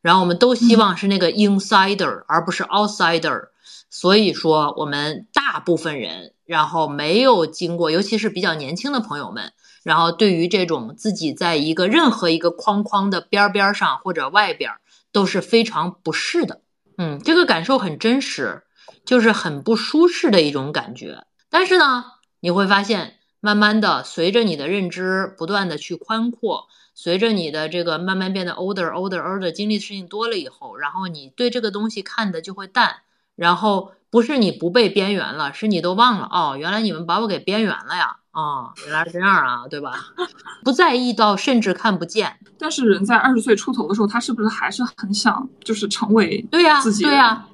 [0.05, 3.47] 然后我们都希望是那个 insider，而不是 outsider。
[3.89, 14.73] 所以说，我们大部分人，然后没有经过，尤其是比较年轻的朋友们，然后对于这种自己在一个任何一个框框的边边上或者外边，
[15.11, 16.61] 都是非常不适的。
[16.99, 18.61] 嗯，这个感受很真实，
[19.07, 21.23] 就是很不舒适的一种感觉。
[21.49, 22.05] 但是呢，
[22.41, 26.67] 你会发现，慢慢的，随着你的认知不断的去宽阔。
[26.97, 33.01] 随着你的这个慢慢变得 older older older，经历的事情多了以后，然后你对这个东西看的就会淡，
[33.35, 39.93] 然后不是你不被边缘了，是你都忘了哦，原来你们把我给边缘了呀，哦，原来是这样啊，对吧？
[40.63, 42.39] 不在意到甚至看不见。
[42.57, 47.03] 但是人在二十岁出头的时候，他是不是还是很想就是成为对呀，自己？
[47.03, 47.45] 对呀，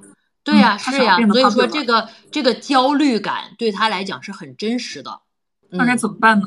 [0.44, 1.18] 对呀，是呀。
[1.26, 5.20] 所以说这个这个焦虑感对他来讲是很真实的。
[5.70, 6.46] 那该嗯怎么办呢？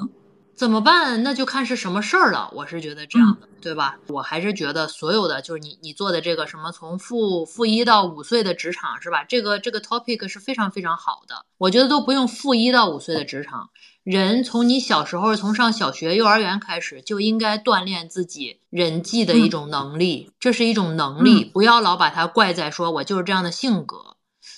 [0.55, 1.21] 怎么办？
[1.21, 2.49] 那就看是什么事儿了。
[2.53, 3.97] 我是觉得这样的，对吧？
[4.07, 9.25] 我还是觉得所有的就是你你做的这个什么从负负一到五岁的职场是吧？
[9.27, 11.45] 这个这个 topic 是非常非常好的。
[11.57, 13.69] 我觉得都不用负一到五岁的职场，
[14.03, 24.15] 人从你小时候从上小学、幼儿园开始就应该锻炼自己人际的一种能力，这是一种能力，不要老把它怪在说我就是这样的性格。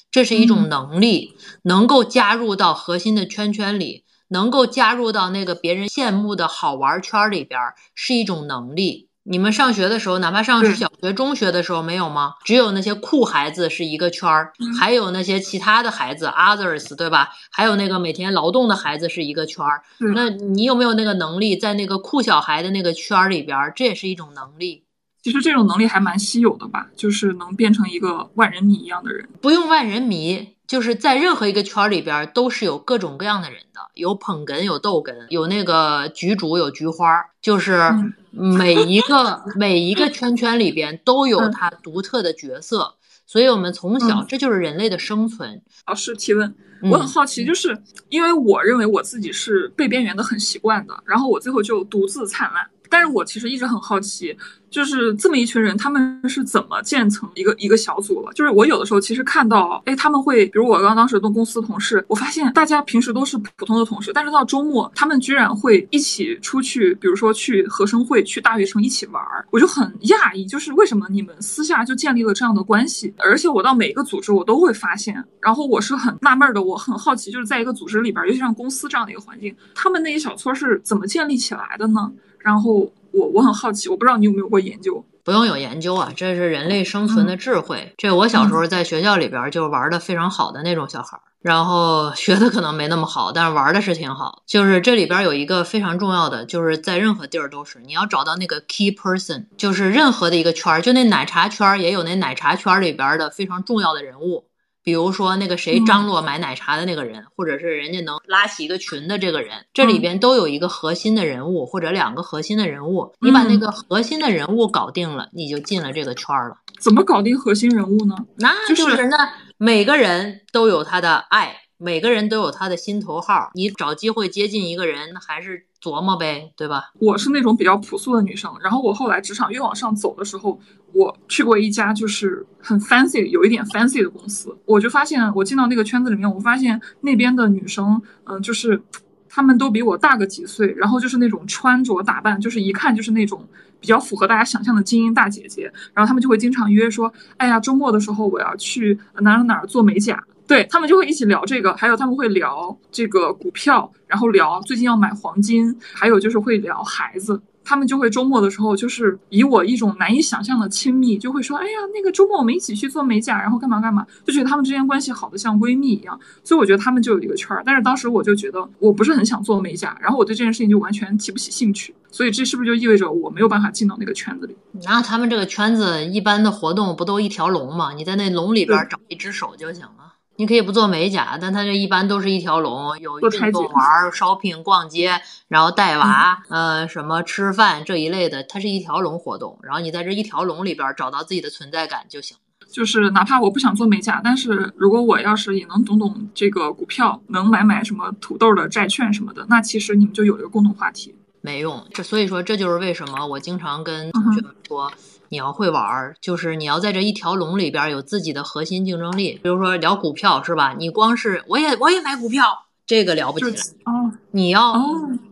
[0.09, 7.59] 这是一种能力，能够加入到核心的圈圈里，能够加入到那个别人羡慕的好玩圈里边，
[7.95, 9.07] 是一种能力。
[9.29, 12.35] 你们上学的时候，哪怕上小学、中学的时候，没有吗？
[12.45, 17.27] 只有那些酷孩子是一个圈儿，还有那些其他的孩子，others，对吧？
[17.51, 19.83] 还有那个每天劳动的孩子是一个圈儿。
[20.15, 23.57] 那你有没有那个能力，在那个酷小孩的那个圈儿里边？
[23.75, 24.85] 这也是一种能力。
[25.21, 29.27] 其实这种能力还蛮稀有的吧，就是能变成一个万人迷一样的人。
[29.41, 37.89] 不用万人迷，就是在任何一个圈里边都是有各种各样的人的，有捧哏，有逗哏，有那个局主，有菊花，就是
[38.31, 42.95] 每一个每一个圈圈里边都有他独特的角色。
[43.25, 45.61] 所以我们从小，这就是人类的生存。
[45.85, 47.77] 老师提问，我很好奇，就是
[48.07, 52.65] 因为我认为我自己是被边缘的很习惯的，然后我最后就独自灿烂。
[52.89, 54.35] 但是我其实一直很好奇，
[54.69, 58.31] 就是这么一群人，他们是怎么建成一个一个小组了？
[58.33, 73.13] 就是我有的时候其实看到，哎，他们会，比如我刚当时跟公司同事，我发现大家平时都是普通的同事，但是到周末，他们居然会一起出去，比如说去合生汇、去大学城一起玩儿，我就很讶异，就是为什么你们私下就建立了这样的关系？
[73.17, 82.11] 而且我到每一个组织，我都会发现，然后我是很纳闷的，我很好奇，就是在一个组织里边，尤其像公司这样的一个环境，他们那一小撮是怎么建立起来的呢？
[82.47, 85.03] 然后我我很好奇，我不知道你有没有过研究？
[85.25, 87.93] 不用有研究啊，这是人类生存的智慧。
[87.97, 94.43] 这我小时候在学校里边就玩的非常好的那种小孩儿，然后 学的可能没那么好，但是玩的是挺好。
[94.47, 104.45] 就是这里边有一个非常重要的，就是在任何地儿都是你要找到那个 key person，就是任何的一个圈儿，就那奶茶圈儿也有那奶茶圈里边的非常重要的人物。
[104.87, 113.13] 比如说那个谁张罗买奶茶的那个人，或者是人家能拉起一个群的这个人，这里边都有一个核心的人物或者两个核心的人物。
[113.19, 116.55] 你把那个核心的人物搞定了，你就进了这个圈了。
[116.79, 118.15] 怎么搞定核心人物呢？
[118.37, 119.17] 那就是那
[119.57, 123.51] 每个人都有他的爱，每个人都有他的心头好。
[123.53, 126.91] 你找机会接近一个人，还是琢磨呗，对吧？
[126.99, 130.59] 我是那种比较朴素的女生，然后我后来职场越往上走的时候。
[130.93, 138.81] 我去过一家就是很 fancy，有一点 fancy 的公司，我就发现我进到那个圈子里面，我发现那边的女生，嗯，就是
[139.29, 143.45] 她们都比我大个几岁，然后就是那种穿着打扮，就是一看就是那种
[143.81, 157.41] 比较符合大家想象的精英大姐姐，然后她们就会经常约说，哎呀，周末的时候我要去哪儿哪哪做美甲，对他们就会一起聊这个，还有他们会聊这个股票，然后聊最近要买黄金，还有就是会聊孩子。
[157.69, 166.17] 他们就会周末的时候，就是以我一种难以想象的亲密，就会说：“哎呀，那个周末我们一起去做美甲，然后干嘛干嘛。”就觉得他们之间关系好的像闺蜜一样。
[166.45, 167.61] 所以我觉得他们就有一个圈儿。
[167.65, 171.93] 但是当时我就觉得我不是很想做美甲，然后我对这件事情就完全提不起兴趣。
[172.09, 174.55] 所以这是不是就意味着我没有办法进到那个圈子里？
[174.85, 177.91] 那他们这个圈子一般的活动不都一条龙吗？
[177.91, 180.13] 你在那龙里边找一只手就行了。
[180.37, 189.59] 你可以不做美甲，但它这一般都是一条龙，有运动玩、shopping、逛街，然后带娃，呃，什么吃饭这一类的，它是一条龙活动。
[189.63, 192.37] 然后你在这一条龙里边找到自己的存在感就行。
[192.71, 201.15] 就是哪怕我不想做美甲，但是如果我要是也能懂懂这个股票，能买买什么土豆的债券什么的，那其实你们就有一个共同话题。
[201.41, 204.91] 没用，这所以说这就是为什么我经常跟同学们说。
[205.29, 209.39] 你要会玩儿，就是你要在这一条龙里边有自己的核心竞争力。
[209.43, 210.75] 比如说聊股票是吧？
[210.77, 213.51] 你光是我也我也买股票，这个了不起来。
[213.85, 214.75] 哦，你要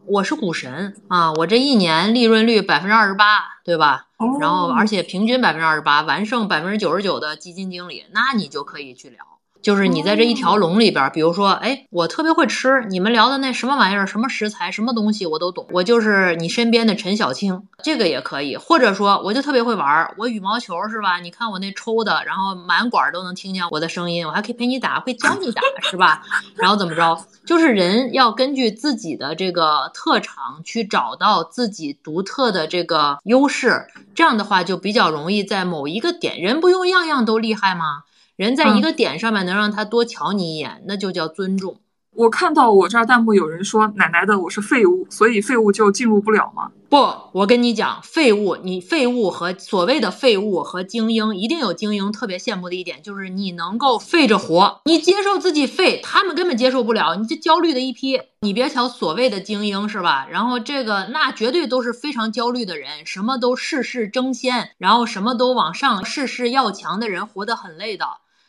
[0.05, 1.33] 我是股神啊！
[1.33, 4.07] 我这一年利润率百分之二十八，对吧？
[4.39, 9.19] 然后而且平均百分之二十八，完胜百分之九十九的基金经理，那你就可以去聊。
[9.65, 18.55] 就是你在这一条龙里边，比如说，哎，我特别会吃，你们聊的那什么玩意儿，什么食材，什么东西我都懂，我就是你身边的陈小青，这个也可以。
[18.55, 21.17] 或者说，我就特别会玩，我羽毛球是吧？
[21.17, 26.21] 你看我那抽的，然后满馆都能听见我的声音，我还可以陪你打，会教你打是吧？
[26.53, 27.17] 然后怎么着？
[27.47, 38.03] 就是人要根据自己的这个特长去找到自己独特的这个优势，这样的话就比较容易在某一个点，人不用样样都厉害吗？
[38.35, 41.79] 人在一个点上面能让他多瞧你一眼，那就叫尊重。
[42.17, 46.97] 我看到我这儿弹幕有人说：“奶奶的，我是废物，所以废物就进入不了吗？”不，
[47.33, 58.21] 我跟你讲，废物，你废物和所谓的废物和精英，一定有精英特别羡慕的一点，就是你能够废着活，你接受自己废，他们根本接受不了，你这焦虑的一批。
[58.41, 60.25] 你别瞧所谓的精英是吧？
[60.31, 68.05] 然后这个那绝对都是非常焦虑的人，什么都事事争先，然后什么都往上，事事要强的人，活得很累的。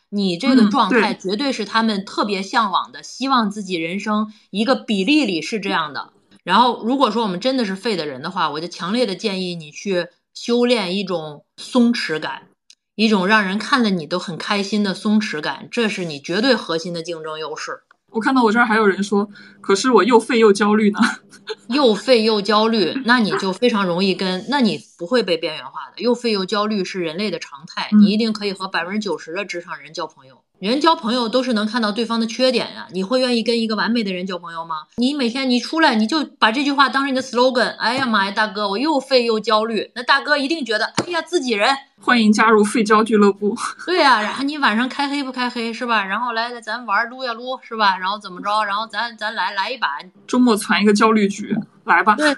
[0.09, 6.13] 你这个状态绝对是他们特别向往的，希望自己人生一个比例里是这样的。
[6.43, 12.47] 然后，如果说我们真的是废的人的话，我就强烈的建议你去修炼一种松弛感，
[12.95, 17.81] 一种让人看了你都很开心的松弛感，这是你绝对核心的竞争优势。
[18.11, 19.29] 我看到我这儿还有人说，
[19.61, 20.99] 可是我又废又焦虑呢。
[21.69, 26.01] 又废又焦虑，那你就非常容易跟，那你不会被边缘化的。
[26.01, 30.43] 又废又焦虑是人类的常态，你一定可以和百分之九十的职场人交朋友。
[30.59, 34.77] 人交朋友都是能看到对方的缺点呀，你会愿意跟一个完美的人交朋友吗？
[34.95, 41.69] 你每天你出来你就把这句话当成你的 slogan，哎呀妈呀，大哥，我又废又焦虑，那大哥一定觉得，哎呀，自己人，
[42.01, 43.55] 欢迎加入废焦俱乐部。
[43.85, 46.03] 对呀，然后你晚上开黑不开黑是吧？
[46.03, 47.95] 然后来咱玩撸呀撸是吧？
[47.95, 48.63] 然后怎么着？
[48.65, 52.15] 然后咱咱来来一把，周末攒一个焦虑局，来吧。
[52.15, 52.35] 对，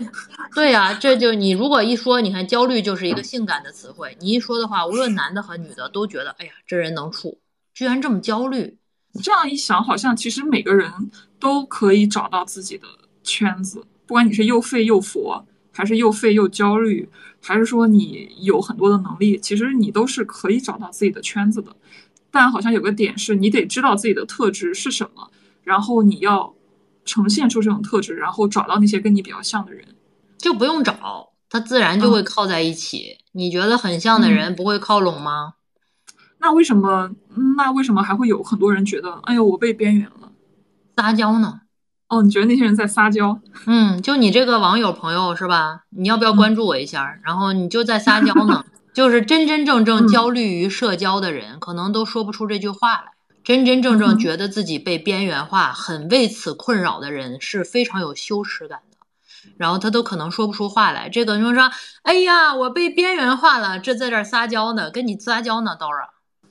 [0.53, 7.37] 对呀，这就你如果一说，你看焦虑就是一个性感的词汇，你一说的话，无论男的和女的都觉得，哎呀，这人能处。
[7.79, 8.77] 居然这么焦虑，
[9.23, 10.91] 这样一想，好像其实每个人
[11.39, 12.85] 都可以找到自己的
[13.23, 13.81] 圈子。
[14.05, 17.07] 不管你是又废又佛，还是又废又焦虑，
[17.41, 21.73] 还是说你有很多的能力，其实你都是可以找到自己的圈子的。
[22.29, 25.31] 但好像有个点是，你得知道自己的特质是什么，
[25.63, 26.53] 然后你要
[27.05, 29.85] 呈现出这种特质，然后找到那些跟你比较像的人，
[30.37, 33.19] 就不用找，他自然就会靠在一起。
[33.31, 35.53] 你觉得很像的人不会靠拢吗？
[36.39, 37.11] 那为什么？
[37.57, 40.31] 那为什么还会有很多人觉得，哎呦，我被边缘了，
[40.95, 41.61] 撒娇呢？
[42.07, 43.39] 哦，你觉得那些人在撒娇？
[43.67, 45.81] 嗯，就你这个网友朋友是吧？
[45.89, 47.19] 你要不要关注我一下？
[47.23, 48.65] 然后你就在撒娇呢。
[48.91, 53.11] 就是真真正正焦虑于社交的人，可能都说不出这句话来。
[53.43, 58.97] 真真正正觉得自己被边缘化，很为此困扰的人，是非常有羞耻感的。
[59.57, 61.07] 然后他都可能说不出话来。
[61.07, 61.69] 这个就说，
[62.01, 66.09] 哎呀，我被边缘化了，这在这撒娇呢，跟你撒娇呢，刀儿。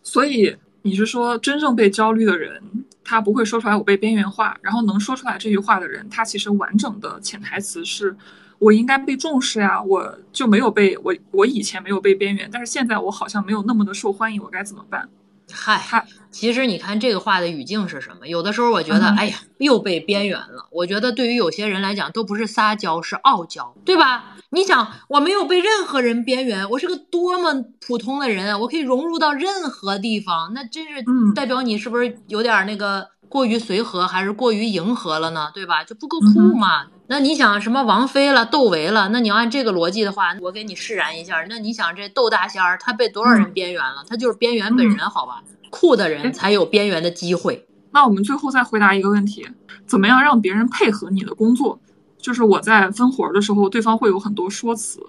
[0.08, 2.62] 所以你是说，真正被焦虑的人，
[3.04, 8.16] 他不会说出来我被边缘化，然后能说出来这句话的人，他其实完整的潜台词是，
[8.58, 15.06] 我应该被重视呀，我就没有被我我以前没有被边缘，但是现在我好像没有那么的受欢迎，我该怎么办？
[15.52, 18.26] 嗨，其实你看这个话的语境是什么？
[18.26, 20.68] 有的时候我觉得，哎呀，又被边缘了。
[20.70, 24.36] 我觉得对于有些人来讲，都不是撒娇，是傲娇，对吧？
[24.50, 28.56] 你想，我没有被任何人边缘，我是个多么普通的人啊！
[28.58, 35.50] 我可以融入到任何地方，那真是代表你是不是有点那个过于随和，还是过于迎合了呢？
[35.52, 35.84] 对吧？
[35.84, 36.86] 就不够酷嘛？
[37.10, 39.08] 那你想什么王菲了、窦唯了？
[39.08, 41.42] 那你要按这个逻辑的话，我给你释然一下。
[41.48, 44.04] 那你想这窦大仙儿，他被多少人边缘了？
[44.06, 45.42] 他就是边缘本人，好吧？
[45.70, 47.66] 酷的人才有边缘的机会。
[47.92, 49.48] 那我们最后再回答一个问题：
[49.86, 51.80] 怎么样让别人配合你的工作？
[52.18, 55.00] 就是我在分活的时候，对方会有很多说辞，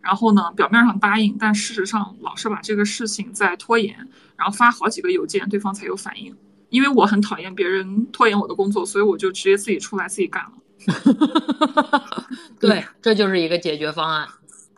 [0.00, 3.94] 然后呢，表面上答应，但事实上老是把这个事情在拖延，
[4.36, 6.34] 然后发好几个邮件，对方才有反应。
[6.70, 10.50] 因为我很讨厌别人拖延我的工作，所以我就直接自己出来自己干了。
[12.60, 14.28] 对，这就是一个解决方案。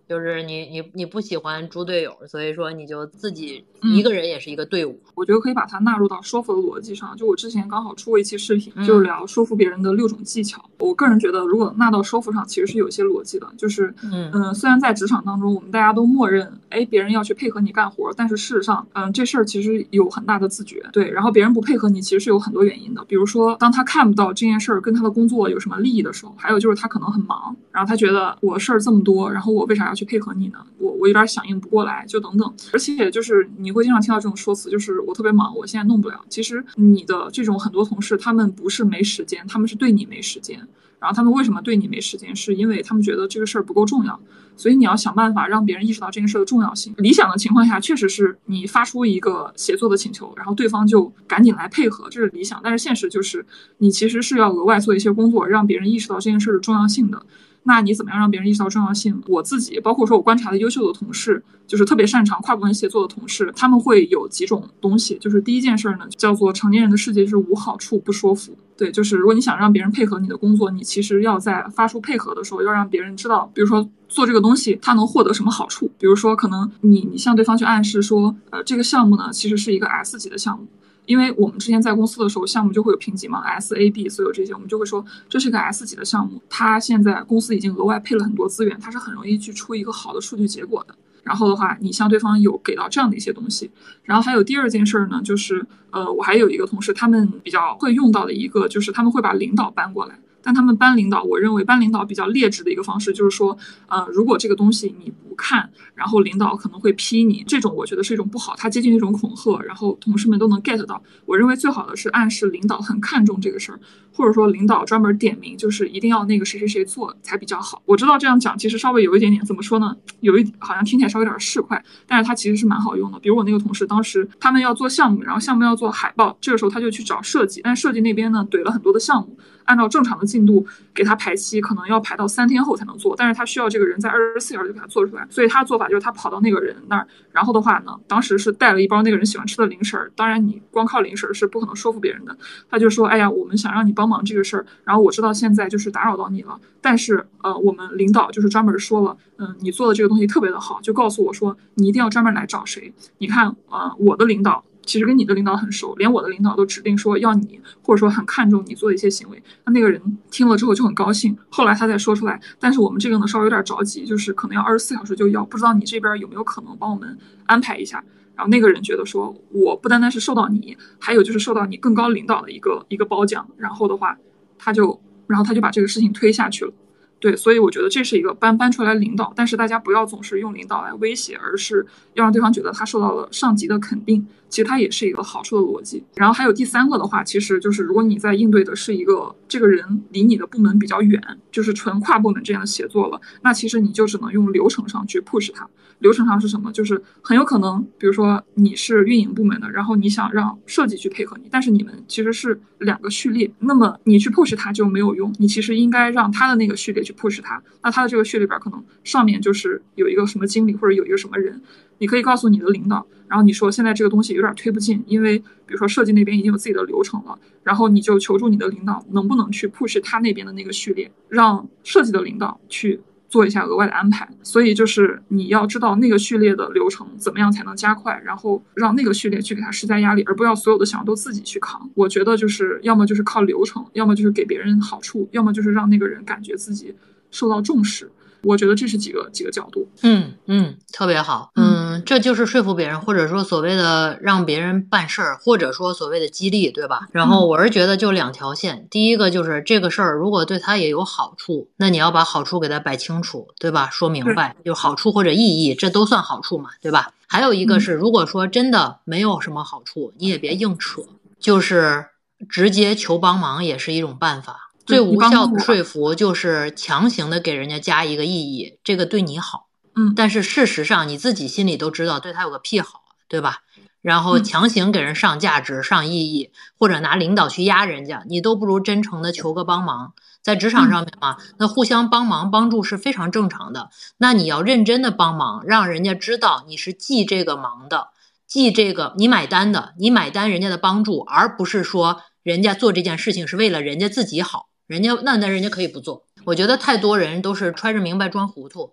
[0.08, 5.00] 就是你你你不喜欢猪队友，所以说你就自己一个人也是一个队伍。
[5.14, 7.16] 我觉得可以把它纳入到说服的逻辑上。
[7.16, 10.64] 就我之前刚好出过一期视频，就是聊说服别人的六种技巧。
[10.78, 13.48] 我个人觉得，如果纳到说服上，其实是有些逻辑的。
[13.56, 20.84] 就是嗯嗯，虽然在职场当中，我们大家都默认，哎，别人要去配合你干活，但是事实上，嗯，这事儿其实有很大的自觉。
[20.92, 23.04] 对，然后别人不配合你，其实是有很多原因的。
[23.06, 30.58] 比如说，当他看不到这件事儿跟他的工作有什么利益的时候，还有就是他可能很忙，然后他觉得我事儿这么多，然后我为啥要去配合你呢？
[30.78, 36.24] 我我有点响应不过来，就等等，而且就是你会经常听到这种说辞，就是我特别忙，我现在弄不了。
[36.28, 40.60] 其实你的这种很多同事，他们不是没时间，他们是对你没时间。
[40.98, 42.34] 然后他们为什么对你没时间？
[42.34, 44.18] 是因为他们觉得这个事儿不够重要。
[44.58, 46.94] 所以你要想办法让别人意识到这件事的重要性。
[46.96, 52.58] 理想的情况下，确实是你发出一个协作的请求，然后对方就赶紧来配合，这是理想。
[52.64, 53.44] 但是现实就是，
[53.76, 57.22] 你其实是要额外做一些工作，让别人意识到这件事的重要性的。
[57.66, 59.20] 那你怎么样让别人意识到重要性？
[59.26, 65.18] 我自己，包括说我观察的优秀的同事，就是特别擅长跨部门协作的同事，他们会有几种东西。
[65.18, 68.56] 就是第一件事呢，叫做成年人的世界是无好处不说服。
[68.76, 75.90] 对，就是如果你想让别人配合你的工作，你其实要在发出配合的时候，要让别人知道，比如说做这个东西他能获得什么好处。
[75.98, 80.66] 比如说，可能你你向对方去暗示说，呃，这个项目呢其实是一个 S 级的项目。
[81.06, 86.42] 因为我们之前在公司的时候，项目就会有评级嘛，S、A、B，所有这些我们就会说这是个 S 级的项目。
[86.50, 90.94] 它现在公司已经额外配了很多资源，它是很容易去出一个好的数据结果的。
[91.22, 93.70] 然后的话，你像对方有给到这样的一些东西。
[94.04, 100.18] 然后还有第二件事儿呢，就是呃，我还有一个同事，他们比较会用到的一个就是他们会把领导搬过来。
[100.46, 111.02] 但他们班领导，我认为班领导比较劣质的一个方式就是说，呃，如果这个东西你不看，然后领导可能会批你，这种我觉得是一种不好，它接近一种恐吓，然后同事们都能 get 到。
[111.24, 113.80] 我认为最好的是暗示领导很看重这个事儿，
[114.12, 117.82] 或者说领导专门点名，就是一定要那个谁谁谁做才比较好。
[117.84, 123.18] 我知道这样讲其实稍微有一点点怎么说呢，有一好像听起来稍微有点市侩，但是它其实是蛮好用的。
[123.18, 129.36] 比如我那个同事当时他们要做项目，然后项目要做海报，这个时候他就去找设计，但设计那边呢怼了很多的项目。
[129.66, 142.36] 按照正常的进度给他排期，可能要排到三天后才能做，但是他需要这个人在二十四小时就给他做出来，所以他的做法就是他跑到那个人那儿，然后的话呢，当时是带了一包那个人喜欢吃的零食儿，当然你光靠零食儿是不可能说服别人的，
[142.70, 154.64] 他就说，哎呀，我们想让你帮忙这个事儿，然后我知道现在就是打扰到你了，但是呃，我们领导就是专门说了，嗯，你做的这个东西特别的好，就告诉我说你一定要专门来找谁，你看啊，我的领导。
[154.86, 159.42] 其实跟你的领导很熟，连我的领导都指定说要你，或者说很看重你做的一些行为。
[159.64, 162.40] 那那个人听了之后就很高兴，后来他再说出来。
[162.58, 168.02] 但是我们这个呢稍微有点着急，就是可能要二十四小时就要，不知道你这边有没有可能帮我们安排一下。
[168.36, 173.48] 然后那个人觉得说，我不单单是受到你，还有就是受到你更高领导的一个一个褒奖。
[173.56, 174.16] 然后的话，
[174.58, 176.72] 他就然后他就把这个事情推下去了。
[177.18, 184.26] 对，所以我觉得这是一个搬搬出来领导，但是大家不要总是用领导来威胁，而是要让对方觉得他受到了上级的肯定。
[184.56, 186.02] 其实它也是一个好处的逻辑。
[186.14, 191.20] 然后还有第三个的话，其实就是如果你在应对的是一个这个人离你的部门比较远，
[191.52, 195.68] 就是纯跨部门这样的协作了，那其实你就只能用流程上去 push 它。
[195.98, 196.72] 流程上是什么？
[196.72, 205.34] 就是很有可能，比如说你是运营部门的，然后你想让设计去配合你，但是你们其实是两个序列，那么你去 push 它就没有用。
[205.38, 207.62] 你其实应该让他的那个序列去 push 它。
[207.82, 211.60] 那他的这个序列里边可能上面就是有一个什么经理或者有一个什么人。
[211.98, 224.28] 你可以告诉你的领导，然后你说现在这个东西有点推不进，因为比如说设计那边已经有自己的流程了，然后你就求助你的领导，能不能去 push 他那边的那个序列，让设计的领导去做一下额外的安排。
[224.42, 231.90] 所以就是你要知道那个序列的流程怎么样才能加快，然后让那个序列去给他施加压力，而不要所有的想都自己去扛。
[231.94, 236.94] 我觉得就是要么就是靠流程，要么就是给别人好处，要么就是让那个人感觉自己
[237.30, 238.10] 受到重视。
[238.42, 247.08] 我觉得这是几个几个角度，嗯嗯，特别好，嗯，这就是说服别人，或者说所谓的让别人办事儿，或者说所谓的激励，对吧？
[247.12, 253.88] 然后我是觉得就两条线，第一个就是这个事儿如果对他也有好处，那你要把好处给他摆清楚，对吧？
[253.90, 257.12] 说明白，有好处或者意义，这都算好处嘛，对吧？
[257.26, 261.02] 还有一个是，如果说真的没有什么好处，你也别硬扯，
[261.40, 262.06] 就是
[262.48, 264.65] 直接求帮忙也是一种办法。
[264.86, 273.62] 最无效的说服就是强行的给人家加一个意义，这个对你好，嗯，但是事实上你自己心里都知道对他有个屁好，对吧？
[274.00, 280.14] 然后强行给人上价值、上意义，或者拿领导去压人家，你都不如真诚的求个帮忙。
[280.40, 283.90] 在职场上面嘛，那互相帮忙帮助是非常正常的。
[284.18, 288.10] 那你要认真的帮忙，让人家知道你是记这个忙的，
[288.46, 294.68] 记这个你买单的，你买单人家的帮助，而不是说人家做这件事情是为了人家自己好。
[294.86, 298.92] 人家那那人家可以不做，我觉得太多人都是揣着明白装糊涂，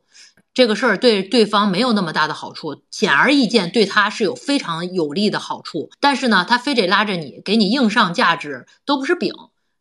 [0.54, 9.34] 这个事儿对对方没有那么大的好处，显而易见对他是有非常有利的好处，但是呢，他非得拉着你给你硬上价值，都不是饼。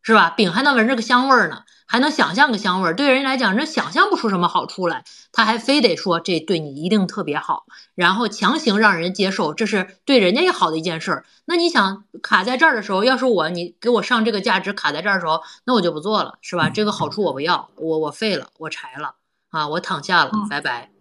[0.05, 0.31] 是吧？
[0.31, 2.95] 饼还能闻着个香味儿呢，还能想象个香味儿。
[2.95, 11.23] 对人来讲，这想象不出什么好处来，他还非得说这对你一定特别好，然后强行让人接受，这是对人家也好的一件事儿。
[11.45, 16.67] 那你想卡在这儿的时候，要是我，你给我上这个价值卡在这儿的时候，那我就不做了，是吧？
[16.67, 19.13] 这个好处我不要，我我废了，我柴了
[19.51, 20.92] 啊，我躺下了，拜拜。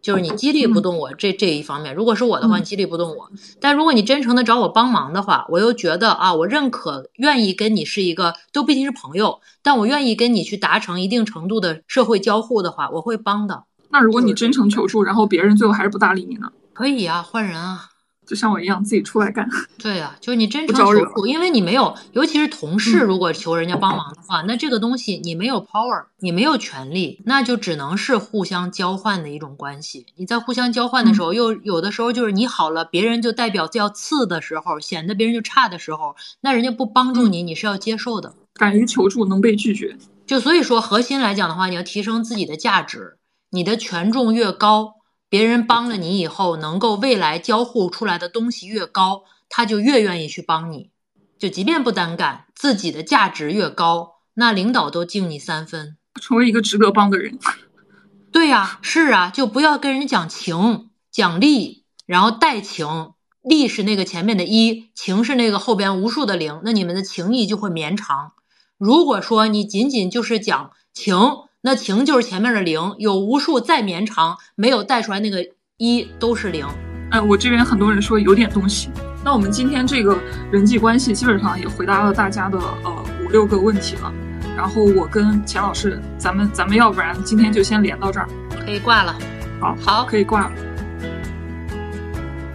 [0.00, 3.30] 就是你激励不动我这这一方面，如果是我的话，你激励不动我。
[3.60, 13.64] 但如果你真诚的找我帮忙的话，我又觉得啊，我认可，愿意跟你是一个，都毕竟是朋友，但我愿意跟你去达成一定程度的社会交互的话，我会帮的。
[13.90, 16.52] 那如果你真诚求助，然后别人最后还是不搭理你呢？
[16.72, 17.90] 可以啊，换人啊。
[18.28, 19.48] 就像我一样，自己出来干。
[19.78, 30.04] 对呀，就是你真诚求助，因为你没有，尤其是同事，如果求人家帮忙的话，那这个东西你没有 power，你没有权利，那就只能是互相交换的一种关系。
[30.16, 38.34] 你在互相交换的时候，又有的时候就是你好了，别人就代表要次的时候，显得别人就差的时候，那人家不帮助你，你是要接受的。
[38.54, 43.16] 敢于求助，能被拒绝，就所以说，核心来讲的话，你要提升自己的价值，
[43.50, 44.97] 你的权重越高。
[45.28, 50.90] 别人帮了你以后，能够未来交互出来的东西越高，他就越愿意去帮你。
[51.38, 57.38] 就即便不单干，自己的价值越高，那领导都敬你三分，成为一个值得帮的人。
[58.32, 63.12] 对呀，是啊，就不要跟人讲情、讲利，然后带情。
[63.40, 68.32] 利是那个前面的一，情是那个后边无数的零，那你们的情谊就会绵长。
[68.76, 71.16] 如果说你仅仅就是讲情，
[71.60, 75.44] 那停就是前面的零，有无数再绵长，没有带出来那个
[75.76, 76.64] 一都是零。
[77.10, 78.90] 哎，我这边很多人说有点东西。
[79.24, 80.16] 那我们今天这个
[80.52, 84.12] 人际关系基本上也回答了大家的呃五六个问题了。
[84.56, 88.28] 然后我跟钱老师，咱们咱们要不然今天就先连到这儿，
[88.64, 89.16] 可以挂了。
[89.60, 90.52] 好，好，可以挂了。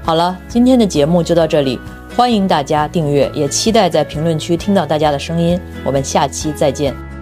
[0.04, 1.80] 好了，今天的节目就到这里，
[2.16, 5.60] 欢迎大家订阅，也期待在评论区听到大家的声音。
[5.84, 7.13] 我们下期再见。